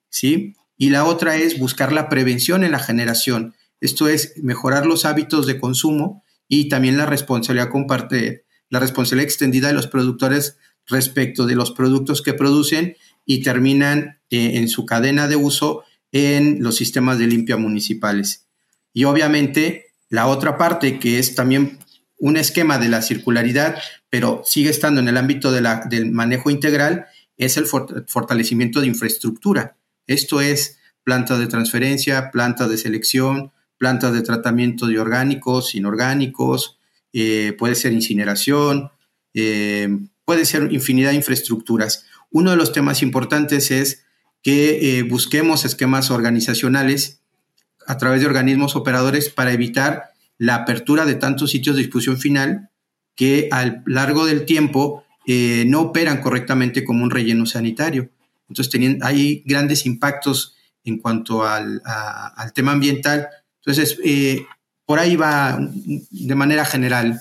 ¿Sí? 0.09 0.57
Y 0.77 0.91
la 0.91 1.05
otra 1.05 1.37
es 1.37 1.61
buscar 1.61 1.93
la 1.93 2.09
prevención 2.09 2.65
en 2.65 2.73
la 2.73 2.81
generación. 2.81 3.55
Esto 3.81 4.09
es 4.09 4.35
mejorar 4.43 4.87
los 4.87 5.05
hábitos 5.05 5.47
de 5.47 5.61
consumo 5.61 6.25
y 6.49 6.69
también 6.69 6.99
la 6.99 7.07
responsabilidad 7.07 7.71
comparte, 7.71 8.45
la 8.71 8.81
responsabilidad 8.81 9.29
extendida 9.29 9.69
de 9.69 9.75
los 9.75 9.87
productores 9.87 10.57
respecto 10.89 11.47
de 11.47 11.55
los 11.55 11.71
productos 11.71 12.23
que 12.23 12.35
producen 12.35 12.97
y 13.25 13.43
terminan 13.43 14.19
eh, 14.31 14.57
en 14.57 14.69
su 14.69 14.85
cadena 14.85 15.29
de 15.29 15.37
uso 15.37 15.85
en 16.11 16.61
los 16.61 16.75
sistemas 16.75 17.21
de 17.21 17.29
limpia 17.29 17.57
municipales. 17.57 18.49
Y 18.93 19.05
obviamente 19.05 19.93
la 20.09 20.27
otra 20.27 20.59
parte 20.59 20.99
que 20.99 21.21
es 21.21 21.37
también 21.37 21.79
un 22.23 22.37
esquema 22.37 22.79
de 22.79 22.89
la 22.89 23.03
circularidad, 23.03 23.83
pero 24.09 24.43
sigue 24.45 24.71
estando 24.71 25.01
en 25.01 25.09
el 25.09 25.17
ámbito 25.17 25.51
del 25.51 26.13
manejo 26.13 26.51
integral, 26.51 27.07
es 27.37 27.57
el 27.57 27.67
fortalecimiento 27.67 28.81
de 28.81 28.87
infraestructura. 28.87 29.77
Esto 30.07 30.41
es 30.41 30.79
plantas 31.03 31.41
de 31.41 31.49
transferencia, 31.49 32.31
plantas 32.31 32.71
de 32.71 32.79
selección, 32.79 33.51
plantas 33.77 34.13
de 34.13 34.23
tratamiento 34.23 34.87
de 34.87 35.01
orgánicos, 35.01 35.75
inorgánicos, 35.75 36.79
eh, 37.13 37.57
puede 37.59 37.75
ser 37.75 37.93
incineración, 37.93 38.93
eh, 39.35 39.89
puede 40.25 40.45
ser 40.45 40.73
infinidad 40.73 41.11
de 41.11 41.17
infraestructuras. 41.17 42.07
Uno 42.31 42.53
de 42.53 42.57
los 42.57 42.73
temas 42.73 43.03
importantes 43.03 43.73
es 43.73 44.05
que 44.45 44.99
eh, 44.99 45.03
busquemos 45.03 45.65
esquemas 45.65 46.13
organizacionales 46.13 47.21
a 47.85 47.99
través 47.99 48.21
de 48.21 48.29
organismos 48.29 48.77
operadores 48.77 49.29
para 49.29 49.53
evitar 49.53 50.12
la 50.43 50.57
apertura 50.57 51.05
de 51.05 51.15
tantos 51.15 51.53
sitios 51.53 51.77
de 51.77 51.83
disposición 51.83 52.19
final 52.19 52.71
que 53.15 53.49
a 53.53 53.81
largo 53.87 54.27
del 54.27 54.45
tiempo 54.45 55.05
eh, 55.25 55.63
no 55.69 55.83
operan 55.83 56.21
correctamente 56.21 56.83
como 56.83 57.05
un 57.05 57.11
relleno 57.11 57.47
sanitario. 57.47 58.11
Entonces 58.49 58.99
hay 59.03 59.45
grandes 59.47 59.87
impactos 59.87 60.57
en 60.83 60.99
cuanto 60.99 61.47
al, 61.47 61.81
al 61.85 62.53
tema 62.55 62.73
ambiental. 62.73 63.29
Entonces, 63.59 63.97
eh, 64.05 64.45
por 64.85 64.99
ahí 64.99 65.15
va 65.15 65.61
de 65.61 66.35
manera 66.35 66.65
general, 66.65 67.21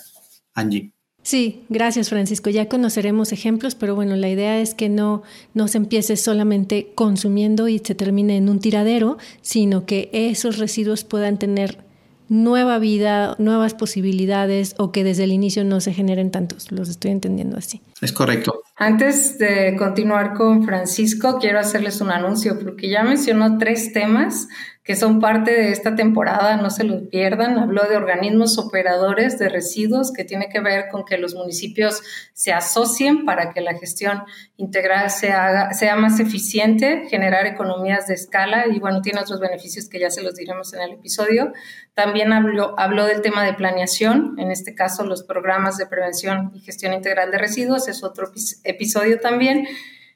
Angie. 0.55 0.91
Sí, 1.21 1.61
gracias 1.69 2.09
Francisco. 2.09 2.49
Ya 2.49 2.69
conoceremos 2.69 3.31
ejemplos, 3.33 3.75
pero 3.75 3.93
bueno, 3.93 4.15
la 4.15 4.29
idea 4.29 4.59
es 4.59 4.73
que 4.73 4.89
no, 4.89 5.21
no 5.53 5.67
se 5.67 5.77
empiece 5.77 6.17
solamente 6.17 6.91
consumiendo 6.95 7.67
y 7.67 7.77
se 7.77 7.93
termine 7.93 8.37
en 8.37 8.49
un 8.49 8.59
tiradero, 8.59 9.19
sino 9.43 9.85
que 9.85 10.09
esos 10.11 10.57
residuos 10.57 11.03
puedan 11.03 11.37
tener 11.37 11.90
nueva 12.31 12.79
vida, 12.79 13.35
nuevas 13.39 13.73
posibilidades 13.73 14.73
o 14.77 14.93
que 14.93 15.03
desde 15.03 15.25
el 15.25 15.33
inicio 15.33 15.65
no 15.65 15.81
se 15.81 15.93
generen 15.93 16.31
tantos. 16.31 16.71
Los 16.71 16.87
estoy 16.87 17.11
entendiendo 17.11 17.57
así. 17.57 17.81
Es 18.01 18.11
correcto. 18.11 18.63
Antes 18.75 19.37
de 19.37 19.75
continuar 19.77 20.33
con 20.33 20.63
Francisco, 20.65 21.37
quiero 21.39 21.59
hacerles 21.59 22.01
un 22.01 22.09
anuncio 22.09 22.57
porque 22.59 22.89
ya 22.89 23.03
mencionó 23.03 23.59
tres 23.59 23.93
temas 23.93 24.47
que 24.83 24.95
son 24.95 25.19
parte 25.19 25.51
de 25.51 25.71
esta 25.71 25.95
temporada, 25.95 26.57
no 26.57 26.71
se 26.71 26.83
los 26.83 27.03
pierdan. 27.03 27.59
Habló 27.59 27.83
de 27.87 27.97
organismos 27.97 28.57
operadores 28.57 29.37
de 29.37 29.47
residuos, 29.47 30.11
que 30.11 30.23
tiene 30.23 30.49
que 30.49 30.59
ver 30.59 30.89
con 30.89 31.05
que 31.05 31.19
los 31.19 31.35
municipios 31.35 32.01
se 32.33 32.51
asocien 32.51 33.23
para 33.23 33.53
que 33.53 33.61
la 33.61 33.77
gestión 33.77 34.23
integral 34.57 35.11
se 35.11 35.31
haga, 35.31 35.73
sea 35.73 35.95
más 35.95 36.19
eficiente, 36.19 37.07
generar 37.09 37.45
economías 37.45 38.07
de 38.07 38.15
escala 38.15 38.65
y 38.67 38.79
bueno, 38.79 39.01
tiene 39.01 39.21
otros 39.21 39.39
beneficios 39.39 39.87
que 39.87 39.99
ya 39.99 40.09
se 40.09 40.23
los 40.23 40.33
diremos 40.33 40.73
en 40.73 40.81
el 40.81 40.93
episodio. 40.93 41.53
También 41.93 42.33
habló, 42.33 42.73
habló 42.79 43.05
del 43.05 43.21
tema 43.21 43.43
de 43.43 43.53
planeación, 43.53 44.33
en 44.39 44.49
este 44.49 44.73
caso 44.73 45.05
los 45.05 45.23
programas 45.23 45.77
de 45.77 45.85
prevención 45.85 46.51
y 46.55 46.61
gestión 46.61 46.93
integral 46.93 47.29
de 47.29 47.37
residuos, 47.37 47.87
es 47.91 48.03
otro 48.03 48.31
episodio 48.63 49.19
también. 49.19 49.67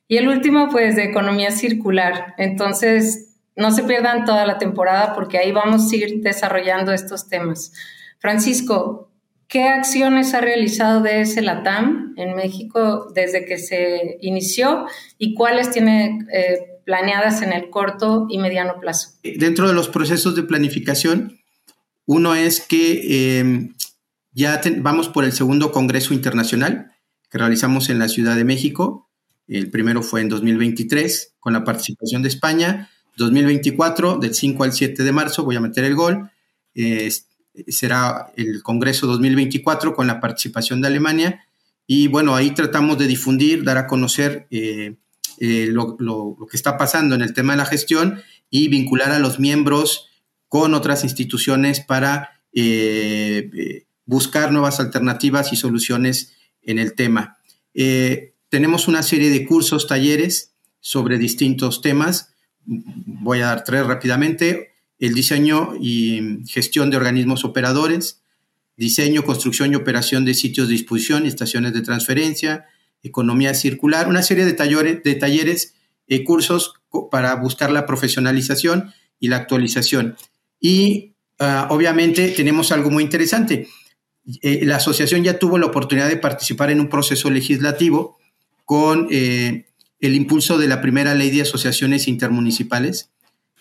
Y 0.08 0.18
el 0.18 0.28
último, 0.28 0.70
pues, 0.70 0.96
de 0.96 1.04
economía 1.04 1.52
circular. 1.52 2.36
Entonces, 2.38 3.36
no 3.56 3.72
se 3.72 3.84
pierdan 3.84 4.26
toda 4.26 4.46
la 4.46 4.58
temporada 4.58 5.14
porque 5.14 5.38
ahí 5.38 5.52
vamos 5.52 5.92
a 5.92 5.96
ir 5.96 6.22
desarrollando 6.22 6.92
estos 6.92 7.28
temas. 7.28 7.72
Francisco, 8.20 9.10
¿qué 9.48 9.64
acciones 9.64 10.34
ha 10.34 10.42
realizado 10.42 11.02
DS 11.02 11.42
Latam 11.42 12.14
en 12.18 12.36
México 12.36 13.08
desde 13.14 13.46
que 13.46 13.58
se 13.58 14.18
inició 14.22 14.86
y 15.18 15.36
cuáles 15.36 15.72
tiene 15.72 16.26
eh, 16.34 16.80
planeadas 16.86 17.42
en 17.42 17.54
el 17.54 17.70
corto 17.70 18.28
y 18.30 18.38
mediano 18.38 18.80
plazo? 18.80 19.12
Dentro 19.24 19.68
de 19.68 19.74
los 19.74 19.90
procesos 19.90 20.36
de 20.36 20.44
planificación, 20.44 21.40
uno 22.06 22.36
es 22.36 22.62
que 22.62 23.40
em, 23.40 23.74
ya 24.32 24.62
vamos 24.78 25.08
por 25.08 25.24
el 25.24 25.32
segundo 25.32 25.72
Congreso 25.72 26.14
Internacional 26.14 26.95
que 27.36 27.40
realizamos 27.40 27.90
en 27.90 28.00
la 28.00 28.08
Ciudad 28.08 28.38
de 28.38 28.46
México. 28.46 29.10
El 29.50 29.70
primero 29.70 30.02
fue 30.02 30.22
en 30.22 30.30
2023 30.30 31.34
con 31.42 31.52
la 31.52 31.66
participación 31.66 32.22
de 32.22 32.30
España 32.30 32.90
2024, 33.18 34.20
del 34.20 34.34
5 34.34 34.64
al 34.64 34.72
7 34.72 35.04
de 35.04 35.12
marzo, 35.12 35.44
voy 35.44 35.58
a 35.58 35.60
meter 35.60 35.84
el 35.84 35.96
gol. 35.96 36.32
será 37.68 38.32
el 38.38 38.64
Congreso 38.64 39.06
2024 39.08 39.94
con 39.94 40.08
la 40.08 40.22
participación 40.22 40.80
de 40.80 40.88
Alemania. 40.88 41.46
Y 41.86 42.08
bueno, 42.08 42.36
ahí 42.36 42.52
tratamos 42.52 42.98
de 42.98 43.08
difundir, 43.08 43.66
dar 43.66 43.80
a 43.80 43.88
conocer 43.88 44.48
eh, 44.50 44.96
eh, 45.42 45.68
lo, 45.70 46.38
que 46.50 46.56
está 46.56 46.78
pasando 46.78 47.16
en 47.16 47.22
el 47.22 47.34
tema 47.34 47.52
de 47.52 47.58
la 47.58 47.66
gestión 47.66 48.22
y 48.50 48.70
vincular 48.70 49.12
a 49.12 49.20
los 49.20 49.42
miembros 49.42 50.08
con 50.48 50.74
otras 50.74 51.04
instituciones 51.04 51.82
para 51.82 52.30
eh, 52.54 53.84
buscar 54.06 54.54
nuevas 54.54 54.80
alternativas 54.80 55.52
y 55.52 55.58
soluciones 55.58 56.32
en 56.66 56.80
el 56.80 56.94
tema. 56.94 57.38
tenemos 58.50 58.88
una 58.88 59.04
serie 59.04 59.30
de 59.30 59.46
cursos, 59.46 59.88
talleres 59.88 60.54
sobre 60.80 61.18
distintos 61.18 61.82
temas 61.82 62.36
voy 62.66 63.42
a 63.42 63.48
dar 63.48 63.64
tres 63.64 63.86
rápidamente. 63.86 64.72
El 65.00 65.14
diseño 65.14 65.74
y 65.80 66.40
gestión 66.48 66.90
de 66.90 66.98
organismos 66.98 67.44
operadores, 67.44 68.22
diseño, 68.78 69.24
construcción 69.24 69.74
y 69.74 69.76
operación 69.76 70.26
de 70.26 70.34
sitios 70.34 70.68
de 70.68 70.74
disposición 70.74 71.26
y 71.26 71.28
estaciones 71.28 71.74
de 71.74 71.82
transferencia, 71.82 72.66
economía 73.04 73.54
circular, 73.54 74.08
una 74.08 74.24
serie 74.24 74.46
de, 74.46 74.54
talleres, 74.54 75.04
de 75.04 75.16
talleres 75.16 75.76
y 76.08 76.24
cursos 76.24 76.74
para 77.12 77.36
buscar 77.36 77.72
la 77.72 77.86
profesionalización 77.86 78.94
y 79.20 79.28
la 79.28 79.38
actualización. 79.38 80.16
Y 80.60 81.14
ah, 81.40 81.68
obviamente 81.72 82.30
tenemos 82.30 82.72
algo 82.72 82.90
muy 82.90 83.04
interesante. 83.04 83.68
Eh, 84.42 84.66
la 84.66 84.78
asociación 84.78 85.24
ya 85.24 85.38
tuvo 85.38 85.58
la 85.58 85.68
oportunidad 85.68 86.10
de 86.10 86.18
participar 86.18 86.72
en 86.72 86.80
un 86.80 86.90
proceso 86.90 87.30
legislativo 87.30 88.18
con 88.66 89.08
eh, 89.12 89.68
el 90.00 90.16
impulso 90.16 90.58
de 90.58 90.68
la 90.68 90.82
primera 90.82 91.14
ley 91.14 91.30
de 91.30 91.44
asociaciones 91.44 92.08
intermunicipales 92.08 93.12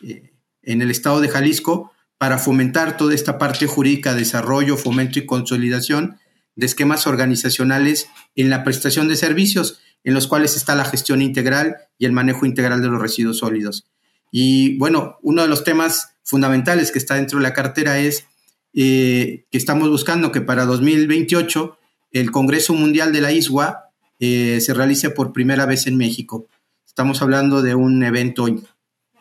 eh, 0.02 0.32
en 0.62 0.80
el 0.80 0.90
estado 0.90 1.20
de 1.20 1.28
Jalisco 1.28 1.92
para 2.16 2.38
fomentar 2.38 2.96
toda 2.96 3.14
esta 3.14 3.36
parte 3.36 3.66
jurídica, 3.66 4.14
desarrollo, 4.14 4.76
fomento 4.76 5.18
y 5.18 5.26
consolidación 5.26 6.18
de 6.56 6.66
esquemas 6.66 7.06
organizacionales 7.06 8.08
en 8.36 8.48
la 8.48 8.64
prestación 8.64 9.08
de 9.08 9.16
servicios, 9.16 9.80
en 10.04 10.14
los 10.14 10.26
cuales 10.26 10.56
está 10.56 10.74
la 10.74 10.84
gestión 10.84 11.20
integral 11.20 11.76
y 11.98 12.06
el 12.06 12.12
manejo 12.12 12.46
integral 12.46 12.80
de 12.80 12.88
los 12.88 13.02
residuos 13.02 13.38
sólidos. 13.38 13.86
Y 14.30 14.78
bueno, 14.78 15.18
uno 15.22 15.42
de 15.42 15.48
los 15.48 15.64
temas 15.64 16.14
fundamentales 16.22 16.90
que 16.90 16.98
está 16.98 17.16
dentro 17.16 17.38
de 17.38 17.42
la 17.42 17.52
cartera 17.52 17.98
es 17.98 18.26
eh, 18.74 19.44
que 19.50 19.58
estamos 19.58 19.88
buscando 19.88 20.32
que 20.32 20.40
para 20.40 20.64
2028 20.64 21.78
el 22.12 22.30
Congreso 22.30 22.74
Mundial 22.74 23.12
de 23.12 23.20
la 23.20 23.32
ISWA 23.32 23.90
eh, 24.20 24.60
se 24.60 24.74
realice 24.74 25.10
por 25.10 25.32
primera 25.32 25.66
vez 25.66 25.86
en 25.86 25.96
México. 25.96 26.48
Estamos 26.86 27.22
hablando 27.22 27.62
de 27.62 27.74
un 27.74 28.02
evento 28.02 28.46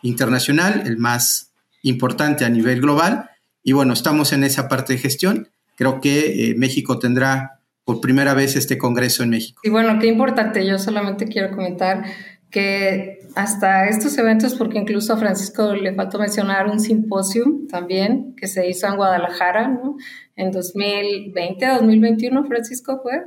internacional, 0.02 0.84
el 0.86 0.98
más 0.98 1.52
importante 1.82 2.46
a 2.46 2.50
nivel 2.50 2.82
global, 2.82 3.30
y 3.64 3.72
bueno, 3.72 3.94
estamos 3.94 4.34
en 4.34 4.44
esa 4.44 4.68
parte 4.68 4.94
de 4.94 5.00
gestión. 5.00 5.50
Creo 5.76 6.02
que 6.02 6.50
eh, 6.50 6.56
México 6.56 7.00
tendrá 7.00 7.62
por 7.84 8.00
primera 8.00 8.34
vez 8.34 8.56
este 8.56 8.78
Congreso 8.78 9.24
en 9.24 9.32
México. 9.32 9.62
Y 9.64 9.70
bueno, 9.70 10.00
qué 10.00 10.08
importante, 10.08 10.66
yo 10.66 10.78
solamente 10.78 11.28
quiero 11.28 11.56
comentar 11.56 12.06
que 12.50 13.23
hasta 13.36 13.88
estos 13.88 14.18
eventos, 14.18 14.56
porque 14.56 14.78
incluso 14.78 15.14
a 15.14 15.18
Francisco 15.18 15.74
le 15.74 15.94
faltó 15.94 16.20
mencionar 16.20 16.68
un 16.68 16.80
simposio 16.80 17.46
también 17.70 18.36
que 18.36 18.48
se 18.48 18.68
hizo 18.68 18.88
en 18.88 18.96
Guadalajara, 18.96 19.68
¿no? 19.68 19.98
En 20.36 20.52
2020, 20.52 21.66
2021, 21.66 22.46
Francisco 22.46 23.00
fue. 23.02 23.26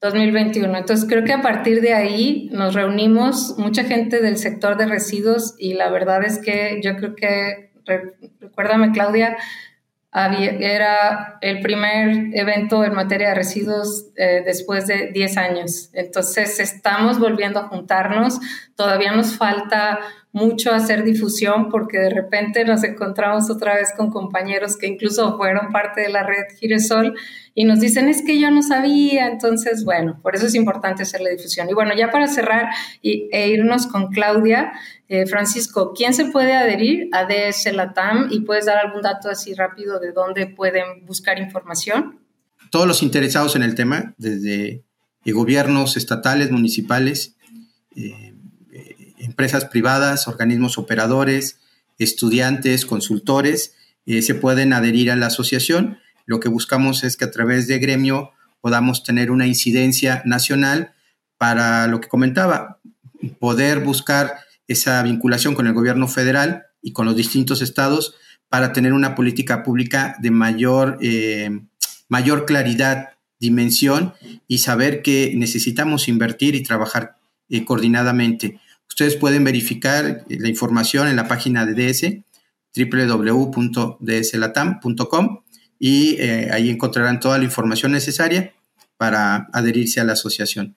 2021. 0.00 0.76
Entonces 0.76 1.08
creo 1.08 1.24
que 1.24 1.32
a 1.32 1.42
partir 1.42 1.80
de 1.80 1.94
ahí 1.94 2.48
nos 2.52 2.74
reunimos 2.74 3.58
mucha 3.58 3.84
gente 3.84 4.20
del 4.20 4.36
sector 4.36 4.76
de 4.76 4.86
residuos 4.86 5.54
y 5.58 5.74
la 5.74 5.90
verdad 5.90 6.22
es 6.24 6.38
que 6.38 6.80
yo 6.82 6.96
creo 6.96 7.14
que, 7.14 7.72
recuérdame 8.40 8.92
Claudia, 8.92 9.36
era 10.16 11.38
el 11.42 11.60
primer 11.60 12.34
evento 12.34 12.84
en 12.84 12.94
materia 12.94 13.28
de 13.28 13.34
residuos 13.34 14.06
eh, 14.16 14.42
después 14.44 14.86
de 14.86 15.10
10 15.12 15.36
años. 15.36 15.90
Entonces 15.92 16.58
estamos 16.58 17.18
volviendo 17.18 17.60
a 17.60 17.68
juntarnos. 17.68 18.40
Todavía 18.76 19.12
nos 19.12 19.36
falta 19.36 20.00
mucho 20.32 20.72
hacer 20.72 21.02
difusión 21.04 21.68
porque 21.70 21.98
de 21.98 22.10
repente 22.10 22.64
nos 22.64 22.84
encontramos 22.84 23.50
otra 23.50 23.74
vez 23.74 23.92
con 23.96 24.10
compañeros 24.10 24.76
que 24.76 24.86
incluso 24.86 25.36
fueron 25.36 25.72
parte 25.72 26.02
de 26.02 26.08
la 26.10 26.22
red 26.22 26.44
Giresol 26.58 27.14
y 27.54 27.64
nos 27.64 27.80
dicen 27.80 28.08
es 28.10 28.22
que 28.22 28.38
yo 28.38 28.50
no 28.50 28.62
sabía. 28.62 29.28
Entonces, 29.28 29.84
bueno, 29.84 30.18
por 30.22 30.34
eso 30.34 30.46
es 30.46 30.54
importante 30.54 31.04
hacer 31.04 31.22
la 31.22 31.30
difusión. 31.30 31.70
Y 31.70 31.74
bueno, 31.74 31.92
ya 31.96 32.10
para 32.10 32.26
cerrar 32.26 32.68
y, 33.00 33.30
e 33.32 33.48
irnos 33.48 33.86
con 33.86 34.08
Claudia, 34.08 34.72
eh, 35.08 35.26
Francisco, 35.26 35.92
¿quién 35.94 36.14
se 36.14 36.26
puede 36.26 36.54
adherir 36.54 37.08
a 37.12 37.26
DS 37.26 37.72
Latam 37.72 38.28
y 38.30 38.40
puedes 38.40 38.66
dar 38.66 38.78
algún 38.78 39.02
dato 39.02 39.30
así 39.30 39.54
rápido 39.54 40.00
de 40.00 40.10
dónde 40.10 40.48
pueden 40.48 41.06
buscar 41.06 41.38
información? 41.38 42.18
Todos 42.70 42.88
los 42.88 43.04
interesados 43.04 43.54
en 43.54 43.62
el 43.62 43.76
tema, 43.76 44.14
desde 44.18 44.82
eh, 45.24 45.32
gobiernos 45.32 45.96
estatales, 45.96 46.50
municipales, 46.50 47.36
eh, 47.94 48.34
empresas 49.18 49.66
privadas, 49.66 50.26
organismos 50.26 50.76
operadores, 50.76 51.60
estudiantes, 51.98 52.84
consultores, 52.84 53.74
se 54.06 54.34
pueden 54.36 54.72
adherir 54.72 55.10
a 55.10 55.16
la 55.16 55.26
asociación. 55.26 55.98
Lo 56.26 56.38
que 56.38 56.48
buscamos 56.48 57.02
es 57.02 57.16
que 57.16 57.24
a 57.24 57.30
través 57.32 57.66
de 57.66 57.80
gremio 57.80 58.30
podamos 58.60 59.02
tener 59.02 59.32
una 59.32 59.46
incidencia 59.46 60.22
nacional 60.24 60.92
para 61.38 61.88
lo 61.88 62.00
que 62.00 62.08
comentaba, 62.08 62.78
poder 63.40 63.80
buscar 63.80 64.36
esa 64.68 65.02
vinculación 65.02 65.54
con 65.54 65.66
el 65.66 65.72
gobierno 65.72 66.08
federal 66.08 66.64
y 66.82 66.92
con 66.92 67.06
los 67.06 67.16
distintos 67.16 67.62
estados 67.62 68.16
para 68.48 68.72
tener 68.72 68.92
una 68.92 69.14
política 69.14 69.62
pública 69.62 70.16
de 70.20 70.30
mayor, 70.30 70.98
eh, 71.00 71.60
mayor 72.08 72.44
claridad, 72.46 73.10
dimensión 73.38 74.14
y 74.48 74.58
saber 74.58 75.02
que 75.02 75.34
necesitamos 75.36 76.08
invertir 76.08 76.54
y 76.54 76.62
trabajar 76.62 77.16
eh, 77.48 77.64
coordinadamente. 77.64 78.60
Ustedes 78.88 79.16
pueden 79.16 79.44
verificar 79.44 80.24
eh, 80.28 80.38
la 80.38 80.48
información 80.48 81.08
en 81.08 81.16
la 81.16 81.28
página 81.28 81.66
de 81.66 81.74
DS, 81.74 82.22
www.dslatam.com 82.74 85.40
y 85.78 86.18
ahí 86.20 86.70
encontrarán 86.70 87.20
toda 87.20 87.36
la 87.36 87.44
información 87.44 87.92
necesaria 87.92 88.54
para 88.96 89.46
adherirse 89.52 90.00
a 90.00 90.04
la 90.04 90.14
asociación. 90.14 90.74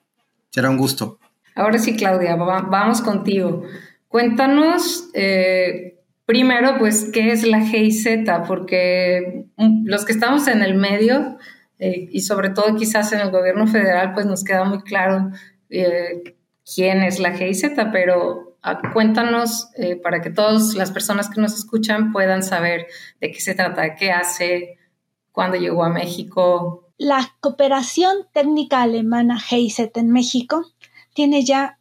Será 0.50 0.68
un 0.68 0.76
gusto. 0.76 1.18
Ahora 1.54 1.78
sí, 1.78 1.96
Claudia, 1.96 2.36
vamos 2.36 3.02
contigo. 3.02 3.64
Cuéntanos 4.10 5.08
eh, 5.14 6.00
primero, 6.26 6.78
pues, 6.78 7.10
¿qué 7.12 7.30
es 7.30 7.44
la 7.46 7.60
GIZ? 7.60 8.08
Porque 8.48 9.46
mm, 9.56 9.86
los 9.86 10.04
que 10.04 10.12
estamos 10.12 10.48
en 10.48 10.62
el 10.62 10.74
medio 10.74 11.38
eh, 11.78 12.08
y 12.10 12.22
sobre 12.22 12.50
todo 12.50 12.74
quizás 12.74 13.12
en 13.12 13.20
el 13.20 13.30
gobierno 13.30 13.68
federal, 13.68 14.12
pues 14.12 14.26
nos 14.26 14.42
queda 14.42 14.64
muy 14.64 14.82
claro 14.82 15.30
eh, 15.70 16.36
quién 16.74 17.02
es 17.04 17.20
la 17.20 17.32
GIZ, 17.32 17.72
pero 17.92 18.56
ah, 18.62 18.80
cuéntanos 18.92 19.70
para 20.02 20.20
que 20.20 20.30
todas 20.30 20.74
las 20.74 20.90
personas 20.90 21.30
que 21.30 21.40
nos 21.40 21.54
escuchan 21.54 22.12
puedan 22.12 22.42
saber 22.42 22.88
de 23.20 23.30
qué 23.30 23.40
se 23.40 23.54
trata, 23.54 23.94
qué 23.94 24.10
hace, 24.10 24.78
cuándo 25.30 25.56
llegó 25.56 25.84
a 25.84 25.88
México. 25.88 26.88
La 26.98 27.32
cooperación 27.40 28.26
técnica 28.32 28.82
alemana 28.82 29.38
GIZ 29.38 29.90
en 29.94 30.10
México 30.10 30.66
tiene 31.20 31.44
ya 31.44 31.78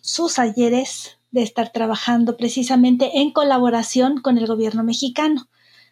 sus 0.00 0.40
ayeres 0.40 1.20
de 1.30 1.44
estar 1.44 1.70
trabajando 1.70 2.36
precisamente 2.36 3.20
en 3.20 3.30
colaboración 3.30 4.20
con 4.20 4.38
el 4.38 4.48
gobierno 4.48 4.82
mexicano. 4.82 5.48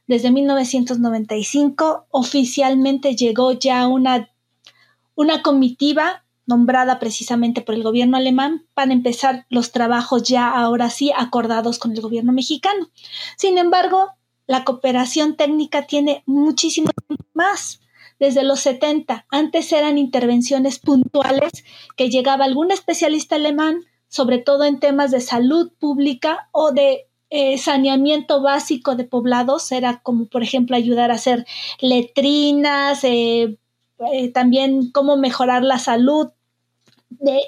Desde 0.09 0.33
1995 0.33 2.07
oficialmente 2.11 3.15
llegó 3.15 3.53
ya 3.53 3.87
una, 3.87 4.29
una 5.15 5.41
comitiva 5.41 6.25
nombrada 6.47 6.99
precisamente 6.99 7.61
por 7.61 7.77
el 7.77 7.85
gobierno 7.85 8.17
alemán 8.17 8.67
para 8.75 8.93
empezar 8.93 9.47
los 9.51 9.71
trabajos 9.71 10.25
ya 10.25 10.51
ahora 10.51 10.91
sí 10.91 11.13
acordados 11.17 11.79
con 11.79 11.93
el 11.93 12.01
gobierno 12.01 12.33
mexicano. 12.33 12.91
Sin 13.37 13.57
embargo, 13.57 14.15
la 14.49 14.65
cooperación 14.65 15.37
técnica 15.37 15.87
tiene 15.87 16.25
muchísimo 16.27 16.91
más 17.35 17.79
desde 18.21 18.45
los 18.45 18.61
70. 18.61 19.27
Antes 19.31 19.73
eran 19.73 19.99
intervenciones 19.99 20.79
puntuales 20.79 21.65
que 21.97 22.11
llegaba 22.11 22.45
algún 22.45 22.71
especialista 22.71 23.35
alemán, 23.35 23.81
sobre 24.09 24.39
todo 24.39 24.65
en 24.65 24.79
temas 24.79 25.11
de 25.11 25.21
salud 25.21 25.73
pública 25.81 26.49
o 26.53 26.71
de 26.71 27.09
eh, 27.31 27.59
saneamiento 27.59 28.43
básico 28.43 28.95
de 28.95 29.05
poblados. 29.05 29.73
Era 29.73 30.01
como, 30.03 30.27
por 30.27 30.43
ejemplo, 30.43 30.77
ayudar 30.77 31.11
a 31.11 31.15
hacer 31.15 31.47
letrinas, 31.81 33.03
eh, 33.05 33.59
eh, 34.13 34.33
también 34.33 34.91
cómo 34.93 35.17
mejorar 35.17 35.65
la 35.65 35.79
salud 35.79 36.29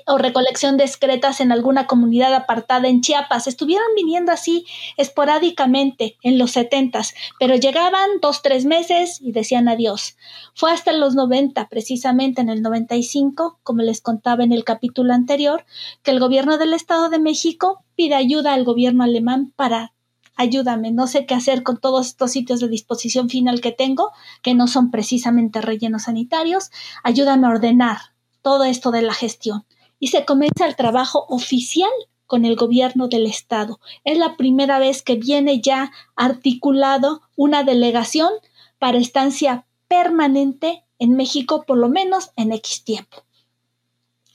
o 0.07 0.19
recolección 0.19 0.77
de 0.77 0.85
excretas 0.85 1.41
en 1.41 1.53
alguna 1.53 1.87
comunidad 1.87 2.35
apartada 2.35 2.89
en 2.89 3.01
Chiapas. 3.01 3.47
Estuvieron 3.47 3.87
viniendo 3.97 4.33
así 4.33 4.67
esporádicamente 4.97 6.17
en 6.23 6.39
los 6.39 6.53
setentas, 6.53 7.15
pero 7.39 7.55
llegaban 7.55 8.21
dos, 8.21 8.43
tres 8.43 8.65
meses 8.65 9.19
y 9.21 9.33
decían 9.33 9.69
adiós. 9.69 10.17
Fue 10.55 10.73
hasta 10.73 10.93
los 10.93 11.15
90, 11.15 11.69
precisamente 11.69 12.41
en 12.41 12.49
el 12.49 12.63
95, 12.63 13.61
como 13.63 13.83
les 13.83 14.01
contaba 14.01 14.45
en 14.45 14.53
el 14.53 14.65
capítulo 14.65 15.15
anterior, 15.15 15.65
que 16.03 16.11
el 16.11 16.21
gobierno 16.21 16.59
del 16.59 16.75
Estado 16.75 17.09
de 17.09 17.19
México 17.19 17.85
pide 17.95 18.15
ayuda 18.15 18.55
al 18.55 18.65
gobierno 18.65 19.05
alemán 19.05 19.53
para 19.57 19.93
ayúdame, 20.35 20.91
no 20.91 21.07
sé 21.07 21.27
qué 21.27 21.35
hacer 21.35 21.63
con 21.63 21.79
todos 21.79 22.07
estos 22.07 22.33
sitios 22.33 22.61
de 22.61 22.69
disposición 22.69 23.29
final 23.29 23.61
que 23.61 23.71
tengo, 23.71 24.13
que 24.43 24.55
no 24.55 24.67
son 24.67 24.91
precisamente 24.91 25.61
rellenos 25.61 26.05
sanitarios, 26.05 26.71
ayúdame 27.05 27.47
a 27.47 27.51
ordenar, 27.51 27.99
todo 28.43 28.65
esto 28.65 28.91
de 28.91 29.03
la 29.03 29.15
gestión 29.15 29.65
y 29.99 30.09
se 30.09 30.25
comienza 30.25 30.67
el 30.67 30.77
trabajo 30.77 31.27
oficial 31.29 31.91
con 32.27 32.45
el 32.45 32.57
gobierno 32.57 33.09
del 33.09 33.27
estado. 33.27 33.79
Es 34.05 34.19
la 34.19 34.37
primera 34.37 34.79
vez 34.79 35.03
que 35.03 35.17
viene 35.17 35.61
ya 35.61 35.93
articulado 36.17 37.23
una 37.37 37.63
delegación 37.63 38.31
para 38.79 38.99
estancia 38.99 39.67
permanente 39.87 40.83
en 40.99 41.15
México, 41.15 41.65
por 41.67 41.79
lo 41.79 41.89
menos 41.89 42.31
en 42.37 42.53
X 42.53 42.85
tiempo. 42.85 43.25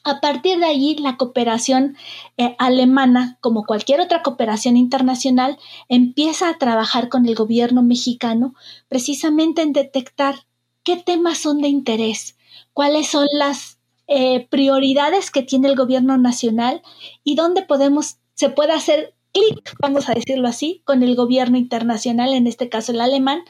A 0.04 0.22
partir 0.22 0.58
de 0.60 0.68
allí, 0.68 0.96
la 0.96 1.18
cooperación 1.18 1.98
eh, 2.38 2.56
alemana, 2.60 3.38
como 3.42 3.66
cualquier 3.66 4.00
otra 4.00 4.24
cooperación 4.24 4.78
internacional, 4.78 5.58
empieza 5.90 6.48
a 6.48 6.58
trabajar 6.58 7.10
con 7.10 7.26
el 7.26 7.36
gobierno 7.36 7.84
mexicano 7.84 8.56
precisamente 8.88 9.64
en 9.64 9.74
detectar 9.74 10.46
qué 10.84 10.96
temas 10.96 11.40
son 11.40 11.60
de 11.60 11.68
interés, 11.68 12.38
cuáles 12.72 13.08
son 13.08 13.28
las 13.34 13.77
eh, 14.08 14.48
prioridades 14.50 15.32
que 15.32 15.44
tiene 15.44 15.68
el 15.68 15.76
gobierno 15.76 16.18
nacional 16.18 16.82
y 17.24 17.36
dónde 17.36 17.62
podemos, 17.62 18.18
se 18.36 18.50
puede 18.50 18.72
hacer 18.72 19.14
clic, 19.34 19.76
vamos 19.82 20.10
a 20.10 20.14
decirlo 20.14 20.48
así, 20.48 20.82
con 20.86 21.04
el 21.04 21.16
gobierno 21.16 21.58
internacional, 21.58 22.34
en 22.34 22.48
este 22.48 22.70
caso 22.70 22.92
el 22.92 23.02
alemán, 23.02 23.42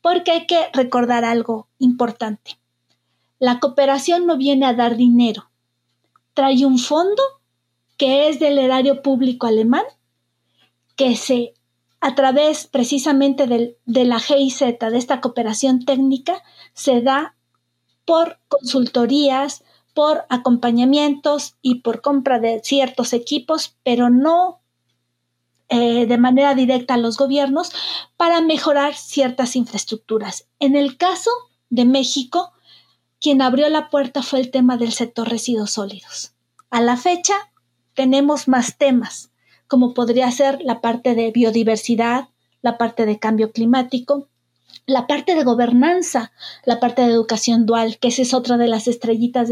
porque 0.00 0.30
hay 0.30 0.46
que 0.46 0.68
recordar 0.72 1.24
algo 1.24 1.68
importante. 1.78 2.58
La 3.40 3.60
cooperación 3.60 4.26
no 4.26 4.36
viene 4.36 4.66
a 4.66 4.74
dar 4.74 4.96
dinero, 4.96 5.50
trae 6.34 6.64
un 6.64 6.78
fondo 6.78 7.22
que 7.96 8.28
es 8.28 8.38
del 8.38 8.58
erario 8.58 9.02
público 9.02 9.48
alemán, 9.48 9.82
que 10.94 11.16
se, 11.16 11.54
a 12.00 12.14
través 12.14 12.68
precisamente 12.68 13.46
de 13.48 14.04
la 14.04 14.20
GIZ, 14.20 14.60
de 14.60 14.98
esta 14.98 15.20
cooperación 15.20 15.84
técnica, 15.84 16.42
se 16.72 17.02
da 17.02 17.34
por 18.04 18.38
consultorías, 18.48 19.64
por 19.98 20.26
acompañamientos 20.28 21.56
y 21.60 21.80
por 21.80 22.02
compra 22.02 22.38
de 22.38 22.60
ciertos 22.62 23.12
equipos, 23.12 23.74
pero 23.82 24.10
no 24.10 24.60
eh, 25.68 26.06
de 26.06 26.18
manera 26.18 26.54
directa 26.54 26.94
a 26.94 26.98
los 26.98 27.16
gobiernos 27.16 27.72
para 28.16 28.40
mejorar 28.40 28.94
ciertas 28.94 29.56
infraestructuras. 29.56 30.46
En 30.60 30.76
el 30.76 30.96
caso 30.96 31.32
de 31.68 31.84
México, 31.84 32.52
quien 33.20 33.42
abrió 33.42 33.68
la 33.70 33.90
puerta 33.90 34.22
fue 34.22 34.38
el 34.38 34.52
tema 34.52 34.76
del 34.76 34.92
sector 34.92 35.28
residuos 35.28 35.72
sólidos. 35.72 36.32
A 36.70 36.80
la 36.80 36.96
fecha 36.96 37.34
tenemos 37.94 38.46
más 38.46 38.78
temas, 38.78 39.32
como 39.66 39.94
podría 39.94 40.30
ser 40.30 40.60
la 40.62 40.80
parte 40.80 41.16
de 41.16 41.32
biodiversidad, 41.32 42.28
la 42.62 42.78
parte 42.78 43.04
de 43.04 43.18
cambio 43.18 43.50
climático, 43.50 44.28
la 44.86 45.06
parte 45.06 45.34
de 45.34 45.44
gobernanza, 45.44 46.32
la 46.64 46.80
parte 46.80 47.02
de 47.02 47.12
educación 47.12 47.66
dual, 47.66 47.98
que 47.98 48.08
esa 48.08 48.22
es 48.22 48.34
otra 48.34 48.56
de 48.56 48.68
las 48.68 48.88
estrellitas 48.88 49.48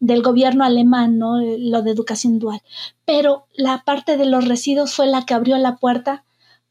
del, 0.00 0.22
gobierno 0.22 0.64
alemán, 0.64 1.18
¿no? 1.18 1.40
lo 1.40 1.82
de 1.82 1.90
educación 1.90 2.38
dual. 2.38 2.62
Pero 3.04 3.46
la 3.54 3.84
parte 3.84 4.16
de 4.16 4.26
los 4.26 4.46
residuos 4.46 4.94
fue 4.94 5.06
la 5.06 5.24
que 5.24 5.34
abrió 5.34 5.56
la 5.58 5.76
puerta 5.76 6.24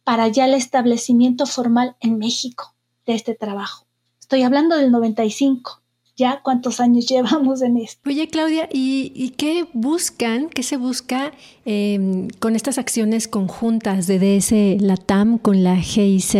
para 0.03 0.27
ya 0.27 0.45
el 0.45 0.53
establecimiento 0.53 1.45
formal 1.45 1.95
en 1.99 2.17
México 2.17 2.75
de 3.05 3.15
este 3.15 3.36
trabajo. 3.36 3.86
Estoy 4.19 4.43
hablando 4.43 4.75
del 4.75 4.91
95 4.91 5.81
ya 6.15 6.41
cuántos 6.43 6.79
años 6.79 7.05
llevamos 7.10 7.62
en 7.62 7.77
esto. 7.77 8.01
Oye, 8.10 8.27
Claudia, 8.27 8.69
¿y, 8.71 9.34
qué 9.38 9.67
buscan, 9.73 10.49
qué 10.49 10.63
se 10.63 10.77
busca 10.77 11.31
em, 11.65 12.29
con 12.39 12.55
estas 12.55 12.77
acciones 12.77 13.27
conjuntas 13.27 14.08
de 14.08 14.19
DS 14.19 14.81
Latam 14.81 15.38
con 15.38 15.63
la 15.63 15.77
GIZ? 15.77 16.36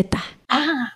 Ah, 0.48 0.94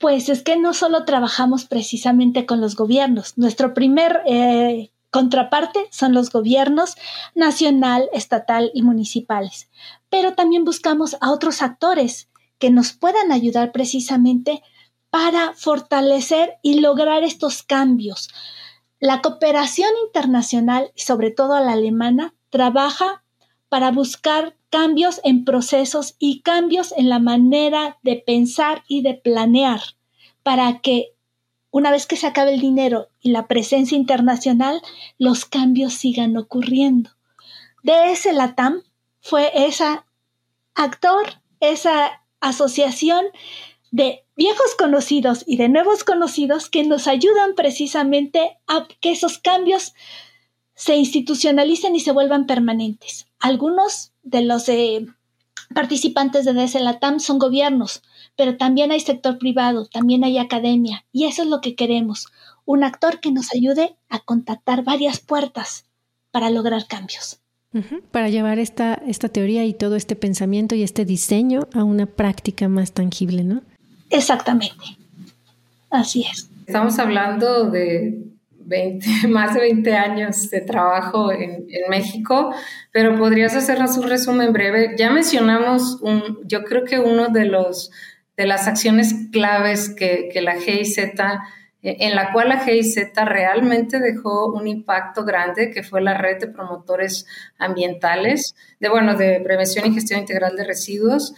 pues 0.00 0.30
es 0.30 0.42
que 0.42 0.56
no 0.56 0.72
solo 0.72 1.04
trabajamos 1.04 1.66
precisamente 1.66 2.46
con 2.46 2.60
los 2.62 2.74
gobiernos, 2.74 3.36
nuestro 3.36 3.74
primer 3.74 4.22
eh, 4.26 4.90
contraparte 5.10 5.78
son 5.90 6.14
los 6.14 6.30
gobiernos 6.30 6.96
nacional, 7.34 8.08
estatal 8.14 8.70
y 8.74 8.82
municipales, 8.82 9.68
pero 10.08 10.32
también 10.32 10.64
buscamos 10.64 11.16
a 11.20 11.30
otros 11.30 11.60
actores 11.60 12.30
que 12.58 12.70
nos 12.70 12.92
puedan 12.92 13.30
ayudar 13.30 13.72
precisamente 13.72 14.62
para 15.10 15.52
fortalecer 15.54 16.54
y 16.62 16.80
lograr 16.80 17.22
estos 17.22 17.62
cambios. 17.62 18.30
La 19.00 19.20
cooperación 19.20 19.90
internacional, 20.06 20.92
y 20.94 21.02
sobre 21.02 21.30
todo 21.30 21.60
la 21.60 21.72
alemana, 21.72 22.34
trabaja 22.48 23.22
para 23.68 23.90
buscar 23.90 24.56
cambios 24.70 25.20
en 25.24 25.44
procesos 25.44 26.16
y 26.18 26.40
cambios 26.40 26.92
en 26.96 27.08
la 27.08 27.18
manera 27.18 27.98
de 28.02 28.16
pensar 28.16 28.84
y 28.88 29.02
de 29.02 29.14
planear 29.14 29.80
para 30.42 30.80
que 30.80 31.14
una 31.70 31.90
vez 31.90 32.06
que 32.06 32.16
se 32.16 32.26
acabe 32.26 32.54
el 32.54 32.60
dinero 32.60 33.08
y 33.20 33.30
la 33.30 33.46
presencia 33.46 33.96
internacional, 33.96 34.82
los 35.18 35.44
cambios 35.44 35.94
sigan 35.94 36.36
ocurriendo. 36.36 37.10
De 37.82 38.12
ese 38.12 38.32
LATAM 38.32 38.82
fue 39.20 39.50
ese 39.54 40.00
actor, 40.74 41.40
esa 41.60 42.24
asociación 42.40 43.26
de 43.92 44.24
viejos 44.36 44.74
conocidos 44.76 45.44
y 45.46 45.56
de 45.56 45.68
nuevos 45.68 46.04
conocidos 46.04 46.68
que 46.68 46.84
nos 46.84 47.06
ayudan 47.06 47.54
precisamente 47.54 48.58
a 48.66 48.86
que 49.00 49.12
esos 49.12 49.38
cambios 49.38 49.94
se 50.74 50.96
institucionalicen 50.96 51.94
y 51.94 52.00
se 52.00 52.12
vuelvan 52.12 52.46
permanentes. 52.46 53.26
Algunos 53.38 54.09
de 54.22 54.42
los 54.42 54.68
eh, 54.68 55.06
participantes 55.74 56.44
de 56.44 56.52
DS 56.52 56.74
Latam 56.80 57.20
son 57.20 57.38
gobiernos, 57.38 58.02
pero 58.36 58.56
también 58.56 58.90
hay 58.90 59.00
sector 59.00 59.38
privado, 59.38 59.86
también 59.86 60.24
hay 60.24 60.38
academia, 60.38 61.04
y 61.12 61.24
eso 61.24 61.42
es 61.42 61.48
lo 61.48 61.60
que 61.60 61.74
queremos, 61.74 62.28
un 62.64 62.84
actor 62.84 63.20
que 63.20 63.32
nos 63.32 63.54
ayude 63.54 63.96
a 64.08 64.20
contactar 64.20 64.84
varias 64.84 65.20
puertas 65.20 65.86
para 66.30 66.50
lograr 66.50 66.86
cambios. 66.86 67.40
Para 68.10 68.28
llevar 68.28 68.58
esta, 68.58 68.94
esta 68.94 69.28
teoría 69.28 69.64
y 69.64 69.74
todo 69.74 69.94
este 69.94 70.16
pensamiento 70.16 70.74
y 70.74 70.82
este 70.82 71.04
diseño 71.04 71.68
a 71.72 71.84
una 71.84 72.06
práctica 72.06 72.68
más 72.68 72.92
tangible, 72.92 73.44
¿no? 73.44 73.62
Exactamente. 74.10 74.84
Así 75.88 76.22
es. 76.22 76.50
Estamos 76.66 76.98
hablando 76.98 77.70
de 77.70 78.24
20, 78.70 79.06
más 79.28 79.52
de 79.52 79.60
20 79.60 79.94
años 79.94 80.48
de 80.48 80.62
trabajo 80.62 81.30
en, 81.32 81.66
México, 81.88 82.54
pero 82.92 83.18
podrías 83.18 83.56
hacernos 83.56 83.96
un 83.96 84.08
resumen 84.08 84.52
breve. 84.52 84.94
Ya 84.96 85.10
mencionamos, 85.10 86.00
yo 86.44 86.62
creo 86.62 86.84
que 86.84 87.00
uno 87.00 87.28
de 87.28 87.46
los 87.46 87.90
de 88.36 88.46
las 88.46 88.68
acciones 88.68 89.14
claves 89.32 89.90
que, 89.90 90.30
que 90.32 90.40
la 90.40 90.54
GIZ, 90.54 90.98
en 91.82 92.14
la 92.14 92.32
cual 92.32 92.48
la 92.48 92.60
GIZ 92.60 92.96
realmente 93.26 93.98
dejó 93.98 94.52
un 94.52 94.66
impacto 94.66 95.24
grande, 95.24 95.70
que 95.70 95.82
fue 95.82 96.00
la 96.00 96.16
red 96.16 96.38
de 96.38 96.46
promotores 96.46 97.26
ambientales, 97.58 98.54
de 98.78 98.88
bueno, 98.88 99.14
de 99.16 99.40
prevención 99.40 99.84
y 99.86 99.94
gestión 99.94 100.20
integral 100.20 100.56
de 100.56 100.64
residuos, 100.64 101.34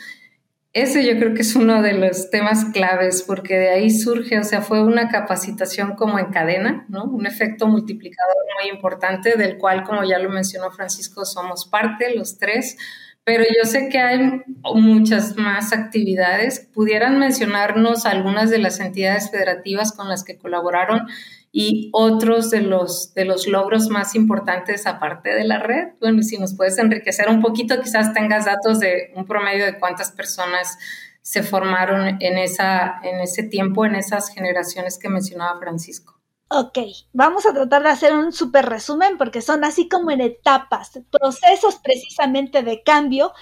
ese 0.73 1.05
yo 1.05 1.19
creo 1.19 1.35
que 1.35 1.43
es 1.43 1.55
uno 1.55 1.83
de 1.83 1.93
los 1.93 2.31
temas 2.31 2.65
claves 2.73 3.23
porque 3.23 3.59
de 3.59 3.71
ahí 3.71 3.91
surge, 3.91 4.39
o 4.39 4.45
sea, 4.45 4.63
fue 4.63 4.83
una 4.83 5.09
capacitación 5.11 5.97
como 5.97 6.19
en 6.19 6.31
cadena, 6.31 6.87
¿no? 6.89 7.05
Un 7.05 7.27
efecto 7.27 7.67
multiplicador 7.67 8.37
muy 8.59 8.71
importante 8.71 9.37
del 9.37 9.59
cual, 9.59 9.85
como 9.85 10.03
ya 10.03 10.19
lo 10.19 10.31
mencionó 10.31 10.71
Francisco, 10.71 11.27
somos 11.27 11.67
parte 11.67 12.17
los 12.17 12.39
tres, 12.39 12.79
pero 13.25 13.45
yo 13.45 13.69
sé 13.69 13.89
que 13.91 13.99
hay 13.99 14.43
muchas 14.75 15.37
más 15.37 15.73
actividades. 15.73 16.61
¿Pudieran 16.73 17.19
mencionarnos 17.19 18.07
algunas 18.07 18.51
de 18.51 18.59
las 18.59 18.81
entidades 18.81 19.31
federativas 19.31 19.93
con 19.93 20.09
las 20.09 20.25
que 20.25 20.39
colaboraron 20.39 21.07
y 21.53 21.91
otros 21.93 22.51
de 22.51 22.63
los, 22.63 23.13
de 23.13 23.27
los 23.27 23.47
logros 23.47 23.89
más 23.89 24.15
importantes 24.15 24.87
aparte 24.87 25.35
de 25.35 25.45
la 25.45 25.59
red. 25.59 25.89
Bueno, 26.01 26.23
si 26.23 26.39
nos 26.39 26.57
puedes 26.57 26.79
enriquecer 26.79 27.29
un 27.29 27.43
poquito, 27.43 27.81
quizás 27.81 28.15
tengas 28.15 28.47
datos 28.47 28.81
de 28.81 29.13
un 29.15 29.27
promedio 29.27 29.67
de 29.67 29.79
cuántas 29.79 30.11
personas 30.11 30.79
se 31.21 31.43
formaron 31.43 32.17
en, 32.21 32.39
esa, 32.39 32.99
en 33.03 33.21
ese 33.21 33.43
tiempo, 33.43 33.85
en 33.85 33.95
esas 33.95 34.31
generaciones 34.31 34.99
que 34.99 35.11
mencionaba 35.11 35.61
Francisco. 35.61 36.19
Ok, 36.49 36.79
vamos 37.13 37.47
a 37.47 37.53
tratar 37.53 37.83
de 37.83 37.89
hacer 37.91 38.13
un 38.13 38.33
súper 38.33 38.67
resumen 38.67 39.17
porque 39.19 39.41
son 39.41 39.65
así 39.65 39.89
como 39.89 40.11
en 40.11 40.21
etapas, 40.21 41.01
procesos 41.11 41.77
precisamente 41.83 42.63
de 42.63 42.83
cambio 42.83 43.33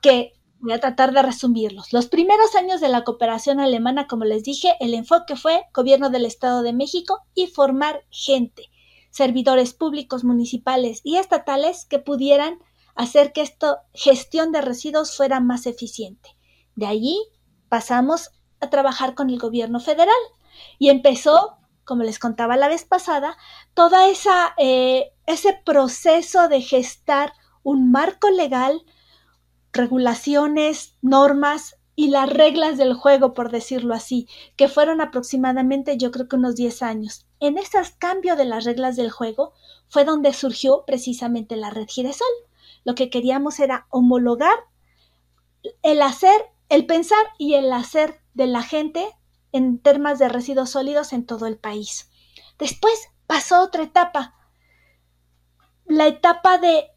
que 0.00 0.32
Voy 0.62 0.74
a 0.74 0.78
tratar 0.78 1.12
de 1.12 1.22
resumirlos. 1.22 1.92
Los 1.92 2.06
primeros 2.06 2.54
años 2.54 2.80
de 2.80 2.88
la 2.88 3.02
cooperación 3.02 3.58
alemana, 3.58 4.06
como 4.06 4.24
les 4.24 4.44
dije, 4.44 4.76
el 4.78 4.94
enfoque 4.94 5.34
fue 5.34 5.64
gobierno 5.74 6.08
del 6.08 6.24
Estado 6.24 6.62
de 6.62 6.72
México 6.72 7.18
y 7.34 7.48
formar 7.48 8.04
gente, 8.10 8.70
servidores 9.10 9.74
públicos, 9.74 10.22
municipales 10.22 11.00
y 11.02 11.16
estatales 11.16 11.84
que 11.84 11.98
pudieran 11.98 12.60
hacer 12.94 13.32
que 13.32 13.40
esta 13.40 13.82
gestión 13.92 14.52
de 14.52 14.60
residuos 14.60 15.16
fuera 15.16 15.40
más 15.40 15.66
eficiente. 15.66 16.36
De 16.76 16.86
allí 16.86 17.20
pasamos 17.68 18.30
a 18.60 18.70
trabajar 18.70 19.16
con 19.16 19.30
el 19.30 19.40
gobierno 19.40 19.80
federal 19.80 20.14
y 20.78 20.90
empezó, 20.90 21.56
como 21.84 22.04
les 22.04 22.20
contaba 22.20 22.56
la 22.56 22.68
vez 22.68 22.84
pasada, 22.84 23.36
todo 23.74 23.96
eh, 24.58 25.12
ese 25.26 25.60
proceso 25.64 26.48
de 26.48 26.60
gestar 26.60 27.32
un 27.64 27.90
marco 27.90 28.30
legal 28.30 28.84
regulaciones, 29.72 30.96
normas 31.02 31.76
y 31.94 32.08
las 32.08 32.28
reglas 32.28 32.78
del 32.78 32.94
juego, 32.94 33.34
por 33.34 33.50
decirlo 33.50 33.94
así, 33.94 34.28
que 34.56 34.68
fueron 34.68 35.00
aproximadamente 35.00 35.98
yo 35.98 36.10
creo 36.10 36.28
que 36.28 36.36
unos 36.36 36.56
10 36.56 36.82
años. 36.82 37.26
En 37.40 37.58
ese 37.58 37.78
cambio 37.98 38.36
de 38.36 38.44
las 38.44 38.64
reglas 38.64 38.96
del 38.96 39.10
juego 39.10 39.52
fue 39.88 40.04
donde 40.04 40.32
surgió 40.32 40.84
precisamente 40.86 41.56
la 41.56 41.70
red 41.70 41.86
Giresol. 41.88 42.26
Lo 42.84 42.94
que 42.94 43.10
queríamos 43.10 43.60
era 43.60 43.86
homologar 43.90 44.56
el 45.82 46.02
hacer, 46.02 46.40
el 46.68 46.86
pensar 46.86 47.24
y 47.38 47.54
el 47.54 47.72
hacer 47.72 48.20
de 48.34 48.46
la 48.46 48.62
gente 48.62 49.06
en 49.52 49.78
temas 49.78 50.18
de 50.18 50.28
residuos 50.28 50.70
sólidos 50.70 51.12
en 51.12 51.26
todo 51.26 51.46
el 51.46 51.58
país. 51.58 52.10
Después 52.58 53.08
pasó 53.26 53.62
otra 53.62 53.82
etapa, 53.82 54.34
la 55.84 56.06
etapa 56.06 56.58
de 56.58 56.90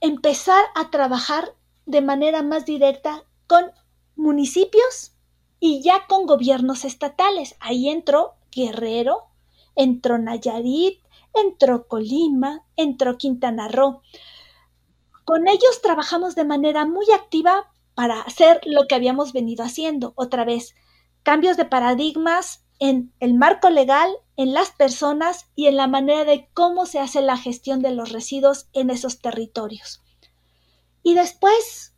empezar 0.00 0.64
a 0.74 0.90
trabajar 0.90 1.54
de 1.86 2.00
manera 2.00 2.42
más 2.42 2.64
directa 2.64 3.24
con 3.46 3.70
municipios 4.16 5.12
y 5.60 5.82
ya 5.82 6.06
con 6.08 6.26
gobiernos 6.26 6.84
estatales. 6.84 7.56
Ahí 7.60 7.88
entró 7.88 8.34
Guerrero, 8.50 9.24
entró 9.74 10.18
Nayarit, 10.18 11.00
entró 11.34 11.86
Colima, 11.88 12.64
entró 12.76 13.18
Quintana 13.18 13.68
Roo. 13.68 14.02
Con 15.24 15.48
ellos 15.48 15.80
trabajamos 15.82 16.34
de 16.34 16.44
manera 16.44 16.84
muy 16.84 17.06
activa 17.14 17.72
para 17.94 18.20
hacer 18.20 18.60
lo 18.64 18.86
que 18.86 18.94
habíamos 18.94 19.32
venido 19.32 19.64
haciendo. 19.64 20.12
Otra 20.16 20.44
vez, 20.44 20.74
cambios 21.22 21.56
de 21.56 21.64
paradigmas 21.64 22.64
en 22.78 23.12
el 23.20 23.34
marco 23.34 23.70
legal, 23.70 24.12
en 24.36 24.52
las 24.52 24.70
personas 24.72 25.46
y 25.54 25.66
en 25.66 25.76
la 25.76 25.86
manera 25.86 26.24
de 26.24 26.48
cómo 26.52 26.86
se 26.86 26.98
hace 26.98 27.22
la 27.22 27.38
gestión 27.38 27.80
de 27.80 27.92
los 27.92 28.12
residuos 28.12 28.68
en 28.72 28.90
esos 28.90 29.20
territorios. 29.20 30.03
Y 31.04 31.14
después, 31.14 31.94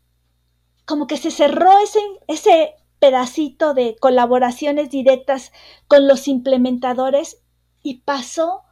como 0.85 1.07
que 1.07 1.16
se 1.16 1.31
cerró 1.31 1.79
ese, 1.79 2.01
ese 2.29 2.75
pedacito 2.99 3.73
de 3.73 3.97
colaboraciones 3.99 4.90
directas 4.90 5.53
con 5.88 6.07
los 6.07 6.29
implementadores 6.29 7.42
y 7.83 8.01
pasó 8.01 8.64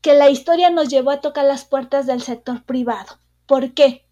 que 0.00 0.14
la 0.14 0.30
historia 0.30 0.70
nos 0.70 0.88
llevó 0.88 1.10
a 1.10 1.20
tocar 1.20 1.44
las 1.44 1.64
puertas 1.64 2.06
del 2.06 2.22
sector 2.22 2.64
privado. 2.64 3.18
¿Por 3.46 3.74
qué? 3.74 4.06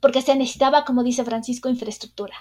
Porque 0.00 0.20
se 0.20 0.36
necesitaba, 0.36 0.84
como 0.84 1.02
dice 1.02 1.24
Francisco, 1.24 1.68
infraestructura. 1.70 2.36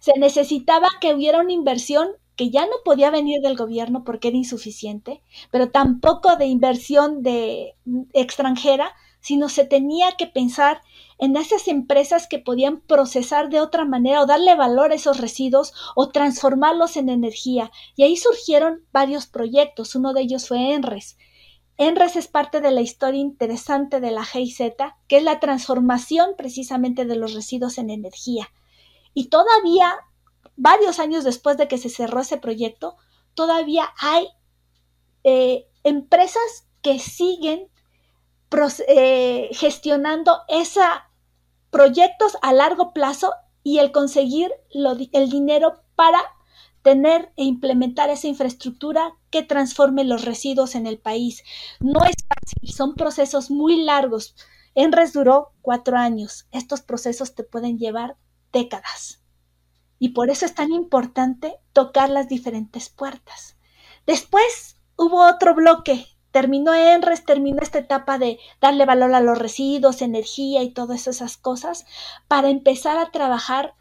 Se 0.00 0.18
necesitaba 0.18 0.88
que 1.00 1.14
hubiera 1.14 1.40
una 1.40 1.52
inversión 1.52 2.08
que 2.36 2.50
ya 2.50 2.66
no 2.66 2.72
podía 2.84 3.10
venir 3.10 3.40
del 3.42 3.56
gobierno 3.56 4.04
porque 4.04 4.28
era 4.28 4.36
insuficiente, 4.36 5.22
pero 5.50 5.70
tampoco 5.70 6.36
de 6.36 6.46
inversión 6.46 7.22
de 7.22 7.76
extranjera, 8.12 8.92
sino 9.24 9.48
se 9.48 9.64
tenía 9.64 10.12
que 10.12 10.26
pensar 10.26 10.82
en 11.16 11.34
esas 11.38 11.66
empresas 11.66 12.26
que 12.28 12.38
podían 12.38 12.82
procesar 12.82 13.48
de 13.48 13.58
otra 13.58 13.86
manera 13.86 14.20
o 14.20 14.26
darle 14.26 14.54
valor 14.54 14.92
a 14.92 14.96
esos 14.96 15.18
residuos 15.18 15.72
o 15.96 16.10
transformarlos 16.10 16.98
en 16.98 17.08
energía. 17.08 17.70
Y 17.96 18.02
ahí 18.02 18.18
surgieron 18.18 18.84
varios 18.92 19.26
proyectos. 19.26 19.94
Uno 19.94 20.12
de 20.12 20.20
ellos 20.20 20.46
fue 20.46 20.74
ENRES. 20.74 21.16
ENRES 21.78 22.16
es 22.16 22.28
parte 22.28 22.60
de 22.60 22.70
la 22.70 22.82
historia 22.82 23.22
interesante 23.22 23.98
de 23.98 24.10
la 24.10 24.26
GIZ, 24.26 24.58
que 25.08 25.16
es 25.16 25.22
la 25.22 25.40
transformación 25.40 26.32
precisamente 26.36 27.06
de 27.06 27.16
los 27.16 27.32
residuos 27.32 27.78
en 27.78 27.88
energía. 27.88 28.50
Y 29.14 29.28
todavía, 29.28 29.94
varios 30.56 30.98
años 30.98 31.24
después 31.24 31.56
de 31.56 31.66
que 31.66 31.78
se 31.78 31.88
cerró 31.88 32.20
ese 32.20 32.36
proyecto, 32.36 32.96
todavía 33.32 33.90
hay 33.98 34.28
eh, 35.24 35.66
empresas 35.82 36.68
que 36.82 36.98
siguen 36.98 37.70
eh, 38.88 39.50
gestionando 39.52 40.40
esos 40.48 40.84
proyectos 41.70 42.36
a 42.42 42.52
largo 42.52 42.92
plazo 42.92 43.32
y 43.62 43.78
el 43.78 43.92
conseguir 43.92 44.52
el 44.70 45.30
dinero 45.30 45.82
para 45.96 46.20
tener 46.82 47.32
e 47.36 47.44
implementar 47.44 48.10
esa 48.10 48.28
infraestructura 48.28 49.14
que 49.30 49.42
transforme 49.42 50.04
los 50.04 50.24
residuos 50.24 50.74
en 50.74 50.86
el 50.86 50.98
país. 50.98 51.42
No 51.80 52.04
es 52.04 52.14
fácil, 52.28 52.72
son 52.72 52.94
procesos 52.94 53.50
muy 53.50 53.82
largos. 53.82 54.36
ENRES 54.74 55.14
duró 55.14 55.52
cuatro 55.62 55.96
años. 55.96 56.46
Estos 56.52 56.82
procesos 56.82 57.34
te 57.34 57.42
pueden 57.42 57.78
llevar 57.78 58.16
décadas. 58.52 59.22
Y 59.98 60.10
por 60.10 60.28
eso 60.28 60.44
es 60.44 60.54
tan 60.54 60.72
importante 60.72 61.56
tocar 61.72 62.10
las 62.10 62.28
diferentes 62.28 62.90
puertas. 62.90 63.56
Después 64.06 64.76
hubo 64.96 65.26
otro 65.26 65.54
bloque 65.54 66.06
terminó 66.34 66.74
ENRES, 66.74 67.24
terminó 67.24 67.62
esta 67.62 67.78
etapa 67.78 68.18
de 68.18 68.40
darle 68.60 68.86
valor 68.86 69.14
a 69.14 69.20
los 69.20 69.38
residuos, 69.38 70.02
energía 70.02 70.64
y 70.64 70.72
todas 70.72 71.06
esas 71.06 71.36
cosas, 71.36 71.86
para 72.26 72.50
empezar 72.50 72.98
a 72.98 73.12
trabajar 73.12 73.76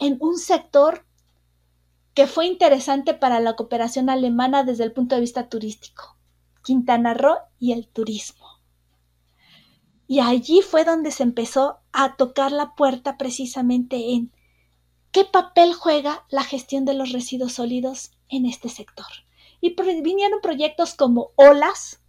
en 0.00 0.16
un 0.18 0.36
sector 0.36 1.06
que 2.12 2.26
fue 2.26 2.46
interesante 2.46 3.14
para 3.14 3.38
la 3.38 3.54
cooperación 3.54 4.10
alemana 4.10 4.64
desde 4.64 4.82
el 4.82 4.90
punto 4.90 5.14
de 5.14 5.20
vista 5.20 5.48
turístico, 5.48 6.16
Quintana 6.64 7.14
Roo 7.14 7.36
y 7.60 7.70
el 7.70 7.86
turismo. 7.86 8.48
Y 10.08 10.18
allí 10.18 10.62
fue 10.62 10.84
donde 10.84 11.12
se 11.12 11.22
empezó 11.22 11.78
a 11.92 12.16
tocar 12.16 12.50
la 12.50 12.74
puerta 12.74 13.16
precisamente 13.16 14.12
en 14.12 14.32
qué 15.12 15.24
papel 15.24 15.72
juega 15.72 16.24
la 16.30 16.42
gestión 16.42 16.84
de 16.84 16.94
los 16.94 17.12
residuos 17.12 17.52
sólidos 17.52 18.10
en 18.28 18.44
este 18.44 18.70
sector 18.70 19.06
y 19.60 19.74
vinieron 20.02 20.40
proyectos 20.40 20.94
como 20.94 21.32
OLAS, 21.36 22.00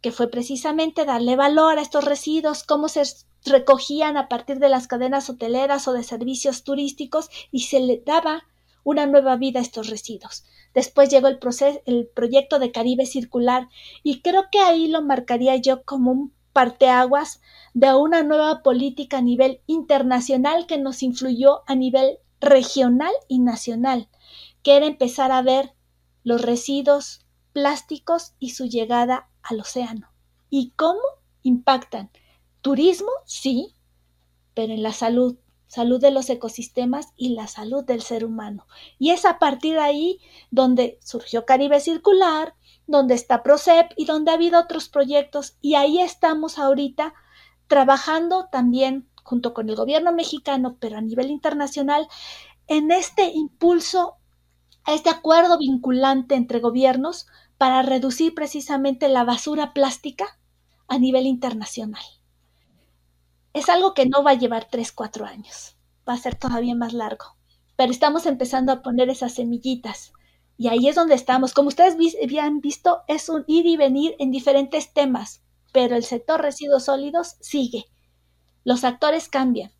que 0.00 0.12
fue 0.12 0.30
precisamente 0.30 1.04
darle 1.04 1.36
valor 1.36 1.78
a 1.78 1.82
estos 1.82 2.04
residuos, 2.04 2.62
cómo 2.62 2.88
se 2.88 3.02
recogían 3.44 4.16
a 4.16 4.28
partir 4.28 4.58
de 4.58 4.68
las 4.68 4.86
cadenas 4.86 5.28
hoteleras 5.30 5.88
o 5.88 5.92
de 5.92 6.02
servicios 6.02 6.64
turísticos 6.64 7.30
y 7.50 7.60
se 7.60 7.80
le 7.80 8.02
daba 8.04 8.44
una 8.84 9.06
nueva 9.06 9.36
vida 9.36 9.58
a 9.58 9.62
estos 9.62 9.88
residuos. 9.88 10.44
Después 10.74 11.08
llegó 11.08 11.28
el, 11.28 11.38
proceso, 11.38 11.80
el 11.86 12.08
proyecto 12.14 12.58
de 12.58 12.72
Caribe 12.72 13.06
Circular 13.06 13.68
y 14.02 14.20
creo 14.22 14.46
que 14.50 14.60
ahí 14.60 14.88
lo 14.88 15.02
marcaría 15.02 15.56
yo 15.56 15.82
como 15.84 16.12
un 16.12 16.32
parteaguas 16.52 17.40
de 17.74 17.94
una 17.94 18.22
nueva 18.22 18.62
política 18.62 19.18
a 19.18 19.22
nivel 19.22 19.60
internacional 19.66 20.66
que 20.66 20.78
nos 20.78 21.02
influyó 21.02 21.62
a 21.66 21.74
nivel 21.74 22.18
regional 22.40 23.12
y 23.28 23.40
nacional, 23.40 24.08
que 24.62 24.76
era 24.76 24.86
empezar 24.86 25.32
a 25.32 25.42
ver 25.42 25.74
los 26.28 26.42
residuos 26.42 27.24
plásticos 27.54 28.34
y 28.38 28.50
su 28.50 28.66
llegada 28.66 29.30
al 29.42 29.60
océano. 29.60 30.12
¿Y 30.50 30.72
cómo 30.76 31.00
impactan? 31.42 32.10
Turismo, 32.60 33.08
sí, 33.24 33.74
pero 34.52 34.74
en 34.74 34.82
la 34.82 34.92
salud, 34.92 35.38
salud 35.68 35.98
de 35.98 36.10
los 36.10 36.28
ecosistemas 36.28 37.14
y 37.16 37.30
la 37.30 37.46
salud 37.46 37.82
del 37.82 38.02
ser 38.02 38.26
humano. 38.26 38.66
Y 38.98 39.12
es 39.12 39.24
a 39.24 39.38
partir 39.38 39.76
de 39.76 39.80
ahí 39.80 40.20
donde 40.50 40.98
surgió 41.02 41.46
Caribe 41.46 41.80
Circular, 41.80 42.54
donde 42.86 43.14
está 43.14 43.42
PROCEP 43.42 43.92
y 43.96 44.04
donde 44.04 44.30
ha 44.30 44.34
habido 44.34 44.60
otros 44.60 44.90
proyectos. 44.90 45.56
Y 45.62 45.76
ahí 45.76 45.98
estamos 46.02 46.58
ahorita 46.58 47.14
trabajando 47.68 48.48
también 48.52 49.08
junto 49.22 49.54
con 49.54 49.70
el 49.70 49.76
gobierno 49.76 50.12
mexicano, 50.12 50.76
pero 50.78 50.98
a 50.98 51.00
nivel 51.00 51.30
internacional, 51.30 52.06
en 52.66 52.90
este 52.90 53.30
impulso 53.30 54.18
este 54.94 55.10
acuerdo 55.10 55.58
vinculante 55.58 56.34
entre 56.34 56.60
gobiernos 56.60 57.26
para 57.58 57.82
reducir 57.82 58.34
precisamente 58.34 59.08
la 59.08 59.24
basura 59.24 59.72
plástica 59.72 60.38
a 60.86 60.98
nivel 60.98 61.26
internacional. 61.26 62.02
Es 63.52 63.68
algo 63.68 63.94
que 63.94 64.06
no 64.06 64.22
va 64.22 64.32
a 64.32 64.38
llevar 64.38 64.68
tres, 64.70 64.92
cuatro 64.92 65.26
años, 65.26 65.76
va 66.08 66.14
a 66.14 66.18
ser 66.18 66.36
todavía 66.36 66.74
más 66.74 66.92
largo, 66.92 67.36
pero 67.76 67.90
estamos 67.90 68.26
empezando 68.26 68.72
a 68.72 68.82
poner 68.82 69.10
esas 69.10 69.34
semillitas 69.34 70.12
y 70.56 70.68
ahí 70.68 70.88
es 70.88 70.96
donde 70.96 71.14
estamos. 71.14 71.54
Como 71.54 71.68
ustedes 71.68 71.96
habían 72.22 72.60
visto, 72.60 73.02
es 73.06 73.28
un 73.28 73.44
ir 73.46 73.66
y 73.66 73.76
venir 73.76 74.16
en 74.18 74.30
diferentes 74.30 74.92
temas, 74.92 75.42
pero 75.72 75.96
el 75.96 76.04
sector 76.04 76.40
residuos 76.40 76.84
sólidos 76.84 77.36
sigue. 77.40 77.86
Los 78.64 78.84
actores 78.84 79.28
cambian, 79.28 79.72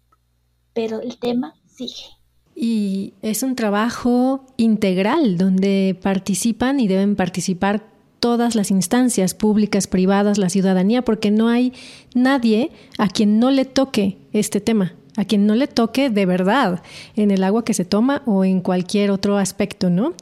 pero 0.73 1.01
el 1.01 1.19
tema 1.19 1.55
sigue. 1.67 2.18
Y 2.61 3.15
es 3.23 3.45
un 3.45 3.55
trabajo 3.55 4.45
integral 4.57 5.39
donde 5.39 5.97
participan 6.03 6.81
y 6.81 6.89
deben 6.89 7.15
participar 7.15 7.87
todas 8.19 8.57
las 8.57 8.73
instancias 8.73 9.33
públicas, 9.33 9.87
privadas, 9.87 10.39
la 10.39 10.49
ciudadanía, 10.49 11.03
porque 11.03 11.31
no 11.31 11.47
hay 11.49 11.73
nadie 12.17 12.73
a 12.99 13.09
quien 13.09 13.39
no 13.39 13.53
le 13.53 13.65
toque 13.65 14.19
este 14.33 14.61
tema 14.61 14.95
a 15.19 15.25
quien 15.25 15.47
no 15.47 15.57
le 15.57 15.67
toque 15.67 16.11
de 16.11 16.27
verdad 16.27 16.81
en 17.17 17.33
el 17.33 17.43
agua 17.43 17.65
que 17.65 17.75
se 17.75 17.85
toma 17.85 18.23
o 18.25 18.45
en 18.45 18.61
cualquier 18.61 19.11
otro 19.11 19.37
aspecto, 19.37 19.91
¿no? 19.91 20.15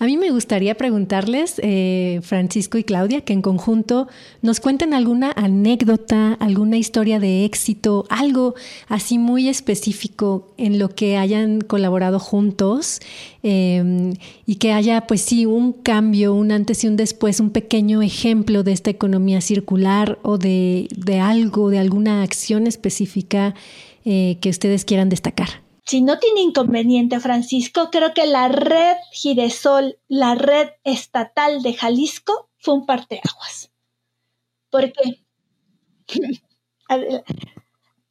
A 0.00 0.06
mí 0.06 0.16
me 0.16 0.32
gustaría 0.32 0.74
preguntarles, 0.74 1.60
eh, 1.62 2.18
Francisco 2.24 2.76
y 2.76 2.82
Claudia, 2.82 3.20
que 3.20 3.34
en 3.34 3.40
conjunto 3.40 4.08
nos 4.42 4.58
cuenten 4.58 4.94
alguna 4.94 5.32
anécdota, 5.36 6.32
alguna 6.40 6.76
historia 6.76 7.20
de 7.20 7.44
éxito, 7.44 8.04
algo 8.10 8.56
así 8.88 9.16
muy 9.16 9.48
específico 9.48 10.52
en 10.58 10.80
lo 10.80 10.88
que 10.88 11.18
hayan 11.18 11.60
colaborado 11.60 12.18
juntos 12.18 12.98
em, 13.44 14.14
y 14.44 14.56
que 14.56 14.72
haya, 14.72 15.06
pues 15.06 15.20
sí, 15.20 15.46
un 15.46 15.72
cambio, 15.72 16.34
un 16.34 16.50
antes 16.50 16.82
y 16.82 16.88
un 16.88 16.96
después, 16.96 17.38
un 17.38 17.50
pequeño 17.50 18.02
ejemplo 18.02 18.64
de 18.64 18.72
esta 18.72 18.90
economía 18.90 19.40
circular 19.40 20.18
o 20.22 20.36
de, 20.36 20.88
de 20.96 21.20
algo, 21.20 21.70
de 21.70 21.78
alguna 21.78 22.24
acción 22.24 22.66
específica 22.66 23.54
eh, 24.04 24.38
que 24.40 24.48
ustedes 24.48 24.84
quieran 24.84 25.08
destacar. 25.08 25.62
Si 25.84 26.00
no 26.00 26.18
tiene 26.18 26.40
inconveniente, 26.40 27.18
Francisco, 27.20 27.90
creo 27.90 28.14
que 28.14 28.26
la 28.26 28.48
red 28.48 28.96
Giresol, 29.12 29.98
la 30.08 30.34
red 30.34 30.70
estatal 30.84 31.62
de 31.62 31.74
Jalisco, 31.74 32.48
fue 32.58 32.74
un 32.74 32.86
parteaguas. 32.86 33.72
¿Por 34.70 34.92
qué? 34.92 35.24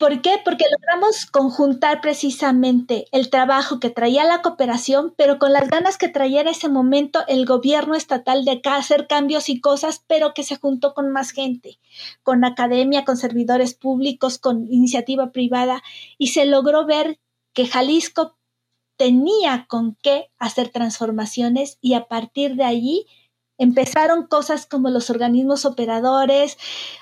¿Por 0.02 0.24
qué? 0.24 0.42
Porque 0.44 0.66
logramos 0.72 1.28
conjuntar 1.28 2.02
precisamente 2.02 3.06
el 3.12 3.30
trabajo 3.30 3.80
que 3.80 3.92
traía 3.92 4.24
la 4.24 4.42
cooperación, 4.42 5.14
pero 5.16 5.38
con 5.38 5.54
las 5.54 5.70
ganas 5.70 6.00
que 6.00 6.08
traía 6.08 6.42
en 6.42 6.48
ese 6.48 6.70
momento 6.70 7.20
el 7.28 7.46
gobierno 7.46 7.94
estatal 7.94 8.44
de 8.44 8.62
hacer 8.64 9.06
cambios 9.06 9.48
y 9.48 9.62
cosas, 9.62 10.04
pero 10.08 10.34
que 10.34 10.42
se 10.42 10.56
juntó 10.56 10.96
con 10.96 11.12
más 11.12 11.30
gente, 11.30 11.78
con 12.24 12.44
academia, 12.44 13.06
con 13.06 13.16
servidores 13.16 13.76
públicos, 13.76 14.40
con 14.40 14.66
iniciativa 14.74 15.32
privada, 15.32 15.84
y 16.18 16.30
se 16.30 16.48
logró 16.48 16.88
ver 16.88 17.20
que 17.54 17.68
Jalisco 17.68 18.40
tenía 18.98 19.68
con 19.70 19.96
qué 20.02 20.32
hacer 20.40 20.70
transformaciones 20.70 21.78
y 21.80 21.94
a 21.94 22.08
partir 22.08 22.56
de 22.56 22.64
allí 22.64 23.06
empezaron 23.62 24.26
cosas 24.26 24.65
como 24.65 24.89
los 24.89 25.12
organismos 25.12 25.65
operadores 25.65 26.58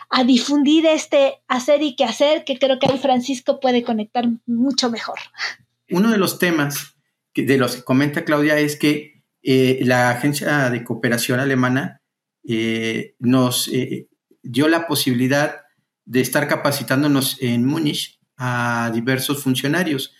a 0.09 0.25
difundir 0.25 0.85
este 0.85 1.35
hacer 1.47 1.81
y 1.81 1.95
qué 1.95 2.03
hacer, 2.03 2.43
que 2.43 2.59
creo 2.59 2.79
que 2.79 2.87
ahí 2.91 2.99
Francisco 2.99 3.61
puede 3.61 3.83
conectar 3.83 4.25
mucho 4.45 4.91
mejor. 4.91 5.17
Uno 5.89 6.11
de 6.11 6.17
los 6.17 6.37
temas 6.37 6.97
de 7.33 7.57
los 7.57 7.77
que 7.77 7.83
comenta 7.83 8.25
Claudia 8.25 8.59
es 8.59 8.75
que 8.75 9.23
eh, 9.41 9.79
la 9.83 10.09
Agencia 10.09 10.69
de 10.69 10.83
Cooperación 10.83 11.39
Alemana 11.39 12.01
eh, 12.45 13.15
nos 13.19 13.69
eh, 13.69 14.09
dio 14.43 14.67
la 14.67 14.85
posibilidad 14.85 15.61
de 16.03 16.19
estar 16.19 16.49
capacitándonos 16.49 17.37
en 17.39 17.65
Múnich 17.65 18.19
a 18.35 18.91
diversos 18.93 19.43
funcionarios. 19.43 20.13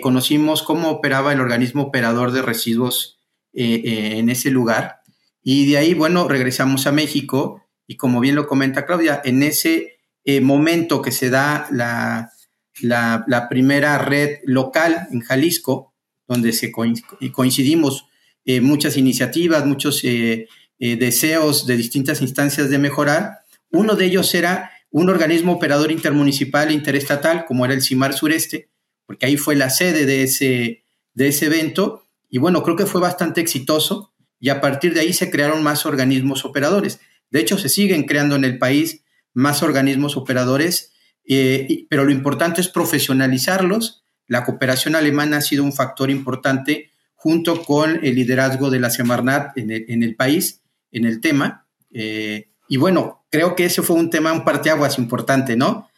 conocimos 0.00 0.62
cómo 0.62 0.88
operaba 0.88 1.32
el 1.34 1.40
organismo 1.40 1.82
operador 1.82 2.32
de 2.32 2.40
residuos 2.40 3.18
en 3.52 4.30
ese 4.30 4.50
lugar 4.50 5.02
y 5.48 5.70
de 5.70 5.78
ahí, 5.78 5.94
bueno, 5.94 6.26
regresamos 6.26 6.88
a 6.88 6.92
México 6.92 7.62
y 7.86 7.96
como 7.96 8.18
bien 8.18 8.34
lo 8.34 8.48
comenta 8.48 8.84
Claudia, 8.84 9.22
en 9.24 9.44
ese 9.44 10.00
eh, 10.24 10.40
momento 10.40 11.00
que 11.02 11.12
se 11.12 11.30
da 11.30 11.68
la, 11.70 12.32
la, 12.80 13.46
primera 13.48 13.96
red 13.98 14.38
local 14.44 15.06
en 15.12 15.20
Jalisco, 15.20 15.94
donde 16.26 16.52
se 16.52 16.72
coincidimos 16.72 18.06
eh, 18.44 18.60
muchas 18.60 18.96
iniciativas, 18.96 19.64
muchos 19.64 20.02
eh, 20.02 20.48
deseos 20.80 21.64
de 21.64 21.76
distintas 21.76 22.22
instancias 22.22 22.68
de 22.68 22.78
mejorar, 22.78 23.42
uno 23.70 23.94
de 23.94 24.06
ellos 24.06 24.34
era 24.34 24.72
un 24.90 25.08
organismo 25.10 25.52
operador 25.52 25.92
intermunicipal 25.92 26.70
e 26.70 26.74
interestatal, 26.74 27.44
como 27.44 27.64
era 27.64 27.74
el 27.74 27.82
CIMAR 27.82 28.14
Sureste, 28.14 28.68
porque 29.06 29.26
ahí 29.26 29.36
fue 29.36 29.54
la 29.54 29.70
sede 29.70 30.06
de 30.06 30.24
ese, 30.24 30.82
de 31.14 31.28
ese 31.28 31.46
evento, 31.46 32.02
y 32.28 32.38
bueno, 32.38 32.64
creo 32.64 32.74
que 32.74 32.86
fue 32.86 33.00
bastante 33.00 33.40
exitoso, 33.40 34.12
y 34.38 34.50
a 34.50 34.60
partir 34.60 34.94
de 34.94 35.00
ahí 35.00 35.12
se 35.12 35.30
crearon 35.30 35.62
más 35.62 35.86
organismos 35.86 36.44
operadores. 36.44 37.00
De 37.30 37.40
hecho, 37.40 37.58
se 37.58 37.68
siguen 37.68 38.04
creando 38.04 38.36
en 38.36 38.44
el 38.44 38.58
país 38.58 39.04
más 39.32 39.62
organismos 39.62 40.16
operadores, 40.16 40.92
eh, 41.28 41.86
pero 41.88 42.04
lo 42.04 42.12
importante 42.12 42.60
es 42.60 42.68
profesionalizarlos. 42.68 44.04
La 44.26 44.44
cooperación 44.44 44.94
alemana 44.94 45.38
ha 45.38 45.42
sido 45.42 45.64
un 45.64 45.72
factor 45.72 46.10
importante 46.10 46.90
junto 47.14 47.62
con 47.62 48.04
el 48.04 48.14
liderazgo 48.14 48.70
de 48.70 48.80
la 48.80 48.90
Semarnat 48.90 49.56
en 49.56 49.70
el, 49.70 50.16
país, 50.16 50.62
en 50.92 51.04
el 51.04 51.20
tema. 51.20 51.66
Eh, 51.92 52.48
y 52.68 52.76
bueno, 52.76 53.26
creo 53.30 53.56
que 53.56 53.64
ese 53.64 53.82
fue 53.82 53.96
un 53.96 54.10
tema, 54.10 54.32
un 54.32 54.44
parteaguas 54.44 54.98
importante, 54.98 55.56
¿no? 55.56 55.88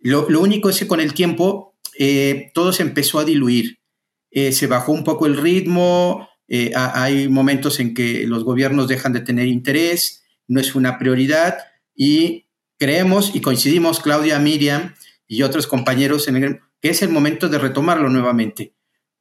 Lo, 0.00 0.26
único 0.40 0.70
es 0.70 0.78
que 0.78 0.86
con 0.86 1.00
el 1.00 1.14
tiempo 1.14 1.74
eh, 1.98 2.50
todo 2.54 2.72
se 2.72 2.82
empezó 2.82 3.18
a 3.18 3.24
diluir. 3.24 3.78
se 4.30 4.66
bajó 4.66 4.92
un 4.92 5.04
poco 5.04 5.26
el 5.26 5.36
ritmo, 5.36 6.28
hay 6.74 7.28
momentos 7.28 7.78
en 7.78 7.92
que 7.92 8.26
los 8.26 8.44
gobiernos 8.44 8.88
dejan 8.88 9.12
de 9.12 9.20
tener 9.20 9.46
interés, 9.46 10.24
no 10.46 10.60
es 10.60 10.74
una 10.74 10.98
prioridad 10.98 11.58
y 11.94 12.48
creemos 12.78 13.34
y 13.34 13.40
coincidimos, 13.40 14.00
Claudia, 14.00 14.38
Miriam 14.38 14.94
y 15.26 15.42
otros 15.42 15.66
compañeros, 15.66 16.26
en 16.28 16.60
que 16.80 16.88
es 16.88 17.02
el 17.02 17.10
momento 17.10 17.48
de 17.48 17.58
retomarlo 17.58 18.08
nuevamente. 18.08 18.74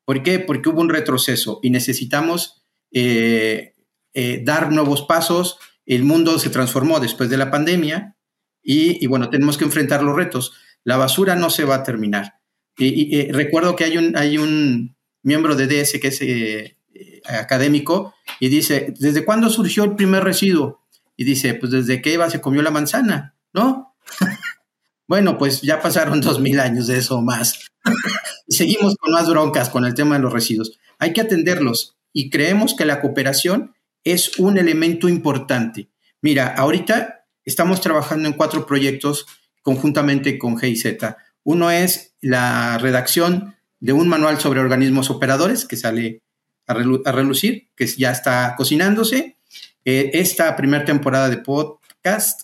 ¿Por 0.05 0.23
qué? 0.23 0.39
Porque 0.39 0.69
hubo 0.69 0.79
un 0.79 0.89
retroceso 0.89 1.59
y 1.61 1.69
necesitamos 1.69 2.63
eh, 2.91 3.75
eh, 4.13 4.41
dar 4.45 4.71
nuevos 4.71 5.01
pasos. 5.01 5.57
El 5.85 6.03
mundo 6.03 6.39
se 6.39 6.49
transformó 6.49 6.99
después 6.99 7.29
de 7.29 7.37
la 7.37 7.51
pandemia 7.51 8.15
y, 8.63 9.05
bueno, 9.07 9.29
tenemos 9.29 9.57
que 9.57 9.65
enfrentar 9.65 10.03
los 10.03 10.15
retos. 10.15 10.53
La 10.83 10.97
basura 10.97 11.35
no 11.35 11.49
se 11.49 11.65
va 11.65 11.75
a 11.75 11.83
terminar. 11.83 12.35
Y, 12.77 13.17
eh, 13.17 13.29
recuerdo 13.33 13.75
que 13.75 13.83
hay 13.85 13.97
un, 13.97 14.15
hay 14.15 14.37
un 14.37 14.95
miembro 15.23 15.55
de 15.55 15.67
DS 15.67 15.99
que 15.99 16.07
es 16.07 16.76
académico 17.25 18.13
y 18.39 18.49
dice, 18.49 18.93
¿desde 18.99 19.25
cuándo 19.25 19.49
surgió 19.49 19.83
el 19.83 19.95
primer 19.95 20.23
residuo? 20.23 20.81
Y 21.15 21.23
dice, 21.23 21.53
pues 21.55 21.71
desde 21.71 22.01
que 22.01 22.13
Eva 22.13 22.29
se 22.29 22.41
comió 22.41 22.61
la 22.61 22.71
manzana, 22.71 23.35
¿no? 23.53 23.95
bueno, 25.07 25.37
pues 25.37 25.61
ya 25.61 25.81
pasaron 25.81 26.21
dos 26.21 26.39
mil 26.39 26.59
años 26.59 26.87
de 26.87 26.97
eso 26.97 27.17
o 27.17 27.21
más. 27.21 27.59
Seguimos 28.47 28.95
con 28.95 29.11
más 29.11 29.29
broncas 29.29 29.69
con 29.69 29.85
el 29.85 29.93
tema 29.93 30.15
de 30.15 30.21
los 30.21 30.33
residuos. 30.33 30.79
Hay 30.99 31.13
que 31.13 31.21
atenderlos 31.21 31.97
y 32.13 32.29
creemos 32.29 32.75
que 32.75 32.85
la 32.85 33.01
cooperación 33.01 33.73
es 34.03 34.39
un 34.39 34.57
elemento 34.57 35.09
importante. 35.09 35.89
Mira, 36.21 36.47
ahorita 36.47 37.25
estamos 37.45 37.81
trabajando 37.81 38.27
en 38.27 38.35
cuatro 38.35 38.65
proyectos 38.65 39.25
conjuntamente 39.61 40.37
con 40.37 40.57
GIZ. 40.57 40.97
Uno 41.43 41.71
es 41.71 42.15
la 42.21 42.77
redacción 42.77 43.55
de 43.79 43.93
un 43.93 44.07
manual 44.07 44.39
sobre 44.39 44.59
organismos 44.59 45.09
operadores 45.09 45.65
que 45.65 45.77
sale 45.77 46.23
a, 46.67 47.11
relucir, 47.11 47.69
que 47.75 47.87
ya 47.87 48.11
está 48.11 48.55
cocinándose. 48.57 49.37
Eh, 49.85 50.11
esta 50.13 50.55
primera 50.55 50.85
temporada 50.85 51.29
de 51.29 51.37
podcast, 51.37 52.41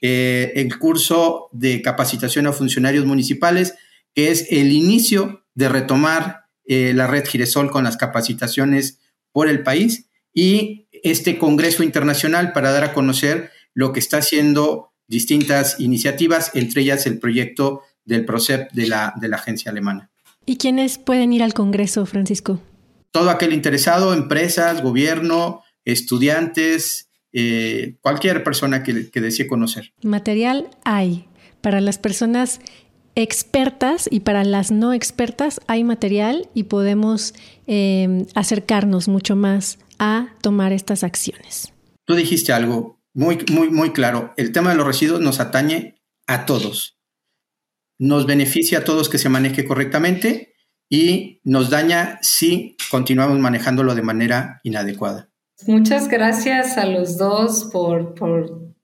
eh, 0.00 0.52
el 0.56 0.76
curso 0.78 1.48
de 1.52 1.80
capacitación 1.82 2.46
a 2.46 2.52
funcionarios 2.52 3.06
municipales, 3.06 3.74
que 4.14 4.30
es 4.30 4.46
el 4.50 4.72
inicio 4.72 5.44
de 5.54 5.68
retomar 5.68 6.46
eh, 6.66 6.92
la 6.94 7.06
red 7.06 7.26
Giresol 7.26 7.70
con 7.70 7.84
las 7.84 7.96
capacitaciones 7.96 8.98
por 9.32 9.48
el 9.48 9.62
país 9.62 10.08
y 10.32 10.88
este 11.04 11.38
Congreso 11.38 11.82
Internacional 11.82 12.52
para 12.52 12.72
dar 12.72 12.84
a 12.84 12.92
conocer 12.92 13.50
lo 13.74 13.92
que 13.92 14.00
está 14.00 14.18
haciendo 14.18 14.92
distintas 15.06 15.78
iniciativas, 15.80 16.52
entre 16.54 16.82
ellas 16.82 17.06
el 17.06 17.18
proyecto 17.18 17.82
del 18.04 18.24
PROCEP 18.24 18.72
de 18.72 18.86
la, 18.86 19.14
de 19.20 19.28
la 19.28 19.36
agencia 19.36 19.70
alemana. 19.70 20.10
¿Y 20.46 20.56
quiénes 20.56 20.98
pueden 20.98 21.32
ir 21.32 21.42
al 21.42 21.54
Congreso, 21.54 22.06
Francisco? 22.06 22.60
Todo 23.12 23.30
aquel 23.30 23.52
interesado, 23.52 24.14
empresas, 24.14 24.82
gobierno, 24.82 25.62
estudiantes, 25.84 27.10
eh, 27.32 27.96
cualquier 28.00 28.42
persona 28.42 28.82
que, 28.82 28.92
desee 28.92 29.46
conocer. 29.46 29.92
Material 30.02 30.68
hay. 30.84 31.26
Para 31.60 31.80
las 31.80 31.98
personas 31.98 32.60
expertas 33.14 34.08
y 34.10 34.20
para 34.20 34.44
las 34.44 34.70
no 34.70 34.92
expertas 34.92 35.60
hay 35.66 35.84
material 35.84 36.48
y 36.54 36.64
podemos 36.64 37.34
em, 37.66 38.26
acercarnos 38.34 39.08
mucho 39.08 39.36
más 39.36 39.78
a 39.98 40.28
tomar 40.40 40.72
estas 40.72 41.04
acciones. 41.04 41.72
Tú 42.06 42.14
dijiste 42.14 42.52
algo 42.52 43.00
muy, 43.12 43.44
muy, 43.52 43.68
muy 43.70 43.92
claro. 43.92 44.32
El 44.36 44.52
tema 44.52 44.70
de 44.70 44.76
los 44.76 44.86
residuos 44.86 45.20
nos 45.20 45.40
atañe 45.40 46.00
a 46.26 46.46
todos. 46.46 46.98
Nos 47.98 48.26
beneficia 48.26 48.78
a 48.78 48.84
todos 48.84 49.08
que 49.08 49.18
se 49.18 49.28
maneje 49.28 49.64
correctamente 49.64 50.49
y 50.90 51.40
nos 51.44 51.70
daña 51.70 52.18
si 52.20 52.76
continuamos 52.90 53.38
manejándolo 53.38 53.94
de 53.94 54.02
manera 54.02 54.60
inadecuada. 54.64 55.30
Muchas 55.66 56.08
gracias 56.08 56.76
a 56.76 56.84
los 56.84 57.16
dos 57.16 57.70
por, 57.72 58.14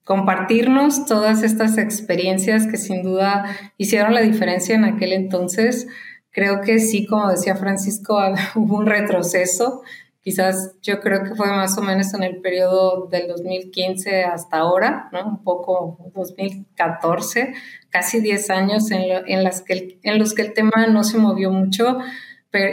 compartirnos 0.03 1.05
todas 1.05 1.43
estas 1.43 1.77
experiencias 1.77 2.65
que 2.65 2.77
sin 2.77 3.03
duda 3.03 3.45
hicieron 3.77 4.13
la 4.13 4.21
diferencia 4.21 4.73
en 4.73 4.85
aquel 4.85 5.11
entonces. 5.11 5.87
Creo 6.31 6.61
que 6.61 6.79
sí, 6.79 7.05
como 7.05 7.29
decía 7.29 7.57
Francisco, 7.57 8.17
hubo 8.55 8.77
un 8.77 8.85
retroceso. 8.85 9.81
Quizás 10.27 10.75
yo 10.81 10.99
creo 10.99 11.23
que 11.23 11.35
fue 11.35 11.47
más 11.47 11.77
o 11.77 11.81
menos 11.81 12.13
en 12.13 12.23
el 12.23 12.41
periodo 12.41 13.07
del 13.07 13.27
2015 13.27 14.25
hasta 14.25 14.57
ahora, 14.57 15.07
¿no? 15.13 15.25
un 15.25 15.43
poco 15.43 16.11
2014, 16.13 17.53
casi 17.89 18.19
10 18.19 18.49
años 18.49 18.91
en, 18.91 19.03
en, 19.25 19.43
las 19.43 19.61
que 19.61 19.99
en 20.03 20.19
los 20.19 20.33
que 20.33 20.41
el 20.41 20.53
tema 20.53 20.87
no 20.87 21.03
se 21.05 21.17
movió 21.17 21.51
mucho 21.51 21.99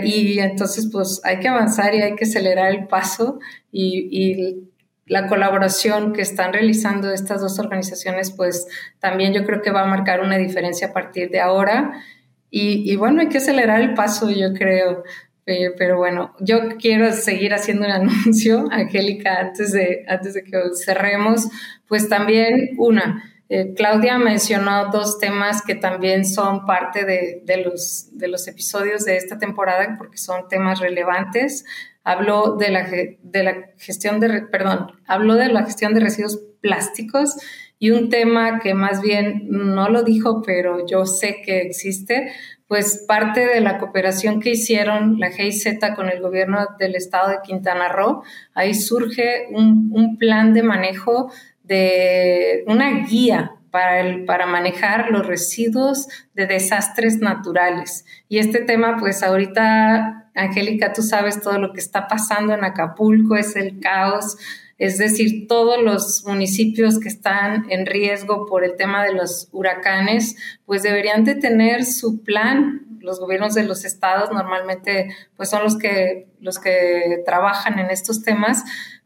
y 0.02 0.38
entonces, 0.38 0.88
pues 0.90 1.20
hay 1.24 1.40
que 1.40 1.48
avanzar 1.48 1.94
y 1.94 2.02
hay 2.02 2.14
que 2.16 2.24
acelerar 2.24 2.70
el 2.70 2.86
paso 2.86 3.38
y, 3.72 4.70
la 5.06 5.26
colaboración 5.26 6.14
que 6.14 6.22
están 6.22 6.54
realizando 6.54 7.12
estas 7.12 7.42
dos 7.42 7.58
organizaciones, 7.58 8.30
pues 8.30 8.66
también 9.00 9.34
yo 9.34 9.44
creo 9.44 9.60
que 9.60 9.70
va 9.70 9.82
a 9.82 9.86
marcar 9.86 10.22
una 10.22 10.38
diferencia 10.38 10.86
a 10.86 10.92
partir 10.94 11.28
de 11.30 11.40
ahora. 11.40 12.02
Y, 12.48 12.96
bueno, 12.96 13.20
hay 13.20 13.28
que 13.28 13.36
acelerar 13.36 13.82
el 13.82 13.92
paso, 13.92 14.30
yo 14.30 14.54
creo. 14.54 15.04
Eh, 15.46 15.72
pero 15.76 15.98
bueno, 15.98 16.35
yo 16.40 16.76
quiero 16.78 17.12
seguir 17.12 17.52
haciendo 17.52 17.87
un 17.87 17.92
anuncio, 17.92 18.66
Angélica, 18.70 19.38
antes 19.40 19.72
de, 19.72 20.04
antes 20.09 20.35
de 20.35 20.44
que 20.44 20.59
cerremos, 20.74 21.48
pues 21.87 22.09
también 22.09 22.70
una, 22.78 23.22
eh, 23.50 23.74
Claudia 23.76 24.18
mencionó 24.18 24.90
dos 24.90 25.18
temas 25.18 25.62
que 25.62 25.74
también 25.74 26.24
son 26.24 26.64
parte 26.64 27.04
de, 27.04 27.62
los, 27.62 28.09
de 28.12 28.28
los 28.28 28.48
episodios 28.48 29.04
de 29.04 29.16
esta 29.16 29.38
temporada 29.38 29.96
porque 29.98 30.16
son 30.16 30.48
temas 30.48 30.80
relevantes. 30.80 31.64
Habló 32.04 32.57
de 32.57 32.70
la, 32.70 32.88
de 32.88 33.42
la 33.42 33.54
gestión 33.78 34.18
de, 34.20 34.42
perdón, 34.42 34.92
habló 35.07 35.35
de 35.35 35.48
la 35.48 35.64
gestión 35.64 35.94
de 35.94 36.00
residuos 36.00 36.40
plásticos 36.61 37.37
y 37.78 37.90
un 37.90 38.09
tema 38.09 38.61
que 38.61 38.72
más 38.72 39.02
bien 39.02 39.46
no 39.48 39.88
lo 39.90 40.02
dijo, 40.02 40.42
pero 40.42 40.87
yo 40.87 41.04
sé 41.04 41.42
que 41.44 41.61
existe, 41.61 42.33
pues 42.66 43.05
parte 43.07 43.46
de 43.46 43.61
la 43.61 43.79
cooperación 43.79 44.40
que 44.40 44.50
hicieron 44.50 45.18
la 45.18 45.31
GIZ 45.31 45.79
con 45.94 46.09
el 46.09 46.20
gobierno 46.20 46.66
del 46.79 46.94
estado 46.94 47.29
de 47.29 47.38
Quintana 47.44 47.88
Roo, 47.88 48.22
ahí 48.55 48.74
surge 48.74 49.46
un, 49.50 49.90
un 49.92 50.16
plan 50.16 50.55
de 50.55 50.62
manejo 50.62 51.31
de 51.62 52.64
una 52.66 53.07
guía 53.07 53.53
para, 53.74 53.98
el, 53.98 54.24
para 54.24 54.46
manejar 54.46 55.11
los 55.11 55.27
residuos 55.27 56.07
de 56.35 56.46
desastres 56.46 57.18
naturales. 57.18 58.05
Y 58.29 58.38
este 58.38 58.61
tema, 58.61 58.98
pues 59.00 59.24
ahorita, 59.24 60.31
Angélica, 60.35 60.92
tú 60.92 61.03
sabes 61.03 61.40
todo 61.40 61.59
lo 61.59 61.72
que 61.72 61.81
está 61.81 62.07
pasando 62.07 62.55
en 62.55 62.62
Acapulco, 62.62 63.35
es 63.35 63.57
el 63.57 63.81
caos, 63.81 64.37
es 64.78 64.98
decir, 64.98 65.46
todos 65.46 65.82
los 65.82 66.24
municipios 66.26 66.98
que 66.98 67.08
están 67.08 67.66
en 67.70 67.87
riesgo 67.87 68.46
por 68.46 68.64
el 68.64 68.76
tema 68.76 69.04
de 69.04 69.12
los 69.12 69.48
huracanes, 69.52 70.37
pues 70.66 70.82
deberían 70.82 71.24
de 71.24 71.37
tener 71.37 71.84
su 71.84 72.22
plan. 72.22 72.82
Los 73.00 73.20
gobiernos 73.20 73.54
de 73.54 73.64
los 73.64 73.84
estados 73.84 74.30
normalmente 74.32 75.14
pues 75.37 75.50
son 75.50 75.62
los 75.62 75.76
que, 75.76 76.26
los 76.40 76.58
que 76.58 77.22
trabajan 77.24 77.78
en 77.78 77.90
estos 77.90 78.22
temas, 78.22 78.64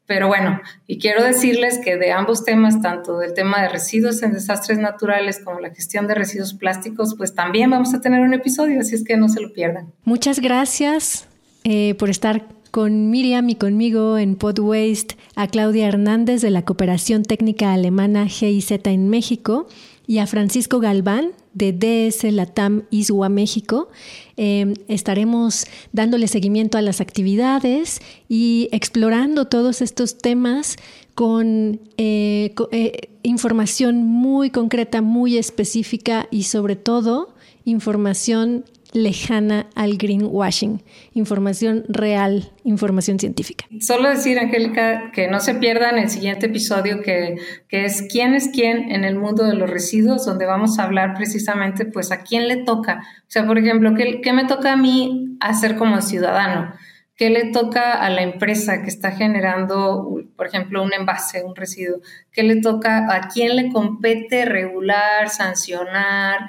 pero 0.09 0.27
bueno, 0.27 0.63
y 0.87 0.99
quiero 0.99 1.23
decirles 1.23 1.79
que 1.85 1.99
de 1.99 2.13
ambos 2.13 2.43
temas, 2.43 2.81
tanto 2.81 3.19
del 3.19 3.35
tema 3.35 3.61
de 3.61 3.69
residuos 3.69 4.23
en 4.23 4.33
desastres 4.33 4.79
naturales 4.79 5.39
como 5.45 5.61
la 5.61 5.69
gestión 5.69 6.07
de 6.07 6.15
residuos 6.15 6.55
plásticos, 6.55 7.15
pues 7.19 7.35
también 7.35 7.69
vamos 7.69 7.93
a 7.93 8.01
tener 8.01 8.23
un 8.23 8.33
episodio, 8.33 8.81
así 8.81 8.95
es 8.95 9.05
que 9.05 9.19
no 9.19 9.29
se 9.29 9.43
lo 9.43 9.53
pierdan. 9.53 9.93
Muchas 10.05 10.41
gracias 10.41 11.29
eh, 11.63 11.95
por 11.97 12.09
estar 12.09 12.47
con 12.79 13.11
Miriam 13.11 13.51
y 13.51 13.57
conmigo 13.57 14.19
en 14.19 14.37
Podwaste, 14.37 15.17
a 15.35 15.49
Claudia 15.49 15.89
Hernández 15.89 16.43
de 16.43 16.53
la 16.53 16.65
Cooperación 16.65 17.25
Técnica 17.25 17.73
Alemana 17.73 18.29
GIZ 18.29 18.71
en 18.85 19.09
México 19.09 19.67
y 20.07 20.19
a 20.19 20.29
Francisco 20.29 20.79
Galván 20.79 21.33
de 21.55 21.73
DS 21.73 22.23
Latam 22.31 22.85
ISUA 22.91 23.31
México. 23.31 23.89
Em, 24.37 24.75
estaremos 24.87 25.67
dándole 25.93 26.29
seguimiento 26.29 26.79
a 26.79 26.83
las 26.83 27.01
actividades 27.01 28.01
y 28.29 28.69
explorando 28.71 29.47
todos 29.47 29.83
estos 29.83 30.17
temas 30.17 30.77
con, 31.17 31.81
eh, 31.97 32.55
eh, 32.71 33.11
información 33.25 34.05
muy 34.05 34.51
concreta, 34.51 35.03
muy 35.03 35.37
específica 35.37 36.29
y 36.31 36.45
sobre 36.45 36.77
todo 36.77 37.35
información 37.65 38.65
lejana 38.93 39.67
al 39.75 39.97
greenwashing, 39.99 40.83
información 41.15 41.85
real, 41.89 42.53
información 42.65 43.19
científica. 43.19 43.67
Solo 43.81 44.09
decir, 44.09 44.39
Angélica, 44.39 45.11
que 45.13 45.29
no 45.29 45.41
se 45.41 45.55
pierdan 45.55 45.99
el 45.99 46.09
siguiente 46.09 46.47
episodio 46.47 47.03
que, 47.03 47.37
que, 47.69 47.85
es 47.85 48.07
quién 48.11 48.35
es 48.35 48.49
quién 48.49 48.91
en 48.91 49.05
el 49.05 49.17
mundo 49.17 49.45
de 49.45 49.55
los 49.55 49.69
residuos, 49.69 50.25
donde 50.25 50.47
vamos 50.47 50.79
a 50.79 50.85
hablar 50.85 51.15
precisamente 51.15 51.85
pues 51.85 52.13
a 52.13 52.23
quién 52.23 52.49
le 52.49 52.65
toca. 52.65 53.03
O 53.23 53.31
sea, 53.31 53.47
por 53.47 53.59
ejemplo, 53.59 53.95
¿qué, 53.95 54.21
qué 54.21 54.33
me 54.33 54.47
toca 54.47 54.73
a 54.73 54.77
mí 54.77 55.37
hacer 55.41 55.77
como 55.77 56.01
ciudadano? 56.01 56.73
¿Qué 57.19 57.31
le 57.31 57.51
toca 57.51 57.95
a 57.95 58.11
la 58.11 58.23
empresa 58.23 58.83
que 58.83 58.89
está 58.89 59.11
generando, 59.11 60.09
por 60.37 60.47
ejemplo, 60.47 60.85
un 60.85 60.93
envase, 60.93 61.43
un 61.43 61.57
residuo? 61.57 61.99
¿Qué 62.31 62.45
le 62.45 62.61
toca, 62.61 63.13
a 63.13 63.27
quién 63.27 63.57
le 63.57 63.73
compete 63.73 64.45
regular, 64.45 65.29
sancionar? 65.29 66.49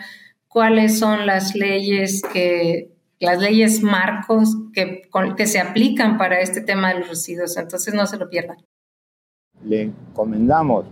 ¿Cuáles 0.51 0.97
son 0.97 1.27
las 1.27 1.53
leyes 1.53 2.23
que, 2.33 2.91
las 3.19 3.39
leyes 3.39 3.83
marcos 3.83 4.57
que, 4.73 5.03
que 5.37 5.45
se 5.45 5.59
aplican 5.59 6.17
para 6.17 6.39
este 6.39 6.61
tema 6.61 6.91
de 6.91 7.01
los 7.01 7.09
residuos? 7.09 7.55
Entonces 7.55 7.93
no 7.93 8.07
se 8.07 8.17
lo 8.17 8.27
pierdan. 8.29 8.57
Le 9.63 9.83
encomendamos 9.83 10.85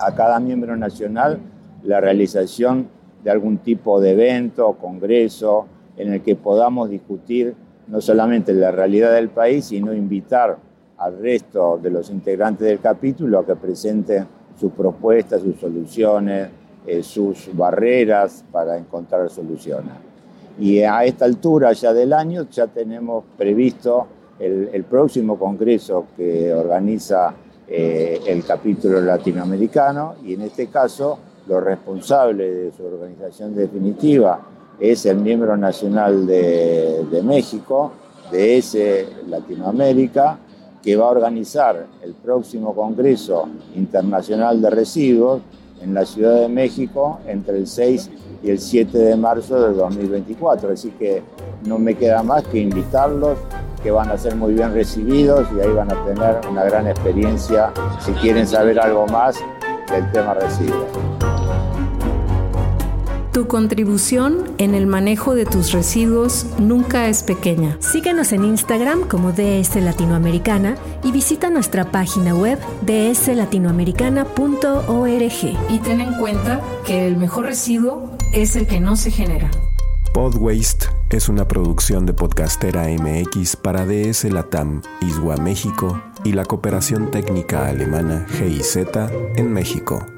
a 0.00 0.12
cada 0.16 0.40
miembro 0.40 0.76
nacional 0.76 1.38
la 1.84 2.00
realización 2.00 2.88
de 3.22 3.30
algún 3.30 3.58
tipo 3.58 4.00
de 4.00 4.10
evento 4.12 4.76
congreso 4.80 5.68
en 5.96 6.12
el 6.12 6.22
que 6.22 6.34
podamos 6.34 6.90
discutir 6.90 7.54
no 7.86 8.00
solamente 8.00 8.52
la 8.52 8.72
realidad 8.72 9.14
del 9.14 9.28
país, 9.28 9.66
sino 9.66 9.94
invitar 9.94 10.58
al 10.98 11.18
resto 11.20 11.78
de 11.80 11.90
los 11.90 12.10
integrantes 12.10 12.66
del 12.66 12.80
capítulo 12.80 13.38
a 13.38 13.46
que 13.46 13.54
presenten 13.54 14.26
sus 14.58 14.72
propuestas, 14.72 15.42
sus 15.42 15.54
soluciones, 15.56 16.48
eh, 16.86 17.02
sus 17.02 17.48
barreras 17.52 18.44
para 18.52 18.76
encontrar 18.78 19.28
soluciones. 19.28 19.92
Y 20.58 20.80
a 20.80 21.04
esta 21.04 21.24
altura 21.24 21.72
ya 21.72 21.92
del 21.92 22.12
año 22.12 22.46
ya 22.50 22.66
tenemos 22.68 23.24
previsto 23.36 24.06
el, 24.38 24.84
próximo 24.84 25.38
congreso 25.38 26.06
que 26.16 26.52
organiza 26.52 27.34
eh, 27.66 28.20
el 28.26 28.44
capítulo 28.44 29.00
latinoamericano 29.00 30.14
y 30.24 30.34
en 30.34 30.42
este 30.42 30.68
caso 30.68 31.18
los 31.48 31.62
responsables 31.62 32.54
de 32.54 32.72
su 32.72 32.84
organización 32.84 33.54
definitiva 33.54 34.40
es 34.78 35.06
el 35.06 35.16
miembro 35.18 35.56
nacional 35.56 36.26
de, 36.26 37.04
de 37.10 37.22
México, 37.22 37.92
de 38.30 38.58
ese 38.58 39.08
Latinoamérica, 39.28 40.38
que 40.82 40.96
va 40.96 41.06
a 41.06 41.10
organizar 41.10 41.86
el 42.02 42.14
próximo 42.14 42.74
Congreso 42.74 43.48
Internacional 43.74 44.60
de 44.62 44.70
Residuos 44.70 45.40
en 45.80 45.94
la 45.94 46.04
Ciudad 46.04 46.40
de 46.40 46.48
México 46.48 47.20
entre 47.26 47.58
el 47.58 47.66
6 47.66 48.10
y 48.42 48.50
el 48.50 48.58
7 48.58 48.96
de 48.96 49.16
marzo 49.16 49.60
del 49.60 49.76
2024. 49.76 50.72
Así 50.72 50.90
que 50.90 51.22
no 51.66 51.78
me 51.78 51.94
queda 51.94 52.22
más 52.22 52.44
que 52.44 52.58
invitarlos, 52.58 53.38
que 53.82 53.90
van 53.90 54.10
a 54.10 54.18
ser 54.18 54.36
muy 54.36 54.54
bien 54.54 54.72
recibidos 54.72 55.46
y 55.56 55.60
ahí 55.60 55.72
van 55.72 55.92
a 55.92 56.04
tener 56.04 56.40
una 56.50 56.64
gran 56.64 56.86
experiencia 56.86 57.72
si 58.00 58.12
quieren 58.12 58.46
saber 58.46 58.80
algo 58.80 59.06
más 59.06 59.36
del 59.90 60.10
tema 60.12 60.34
residuos. 60.34 61.45
Tu 63.36 63.44
contribución 63.48 64.54
en 64.56 64.74
el 64.74 64.86
manejo 64.86 65.34
de 65.34 65.44
tus 65.44 65.72
residuos 65.72 66.46
nunca 66.58 67.06
es 67.06 67.22
pequeña. 67.22 67.76
Síguenos 67.80 68.32
en 68.32 68.46
Instagram 68.46 69.06
como 69.06 69.32
DS 69.32 69.76
Latinoamericana 69.76 70.78
y 71.04 71.12
visita 71.12 71.50
nuestra 71.50 71.90
página 71.90 72.34
web 72.34 72.58
dslatinoamericana.org. 72.86 75.58
Y 75.68 75.78
ten 75.80 76.00
en 76.00 76.14
cuenta 76.14 76.62
que 76.86 77.06
el 77.06 77.18
mejor 77.18 77.44
residuo 77.44 78.16
es 78.32 78.56
el 78.56 78.66
que 78.66 78.80
no 78.80 78.96
se 78.96 79.10
genera. 79.10 79.50
Podwaste 80.14 80.86
es 81.10 81.28
una 81.28 81.46
producción 81.46 82.06
de 82.06 82.14
Podcastera 82.14 82.86
MX 82.88 83.56
para 83.56 83.84
DS 83.84 84.24
Latam, 84.32 84.80
Iswa 85.02 85.36
México 85.36 86.02
y 86.24 86.32
la 86.32 86.46
cooperación 86.46 87.10
técnica 87.10 87.68
alemana 87.68 88.24
GIZ 88.30 88.78
en 89.36 89.52
México. 89.52 90.15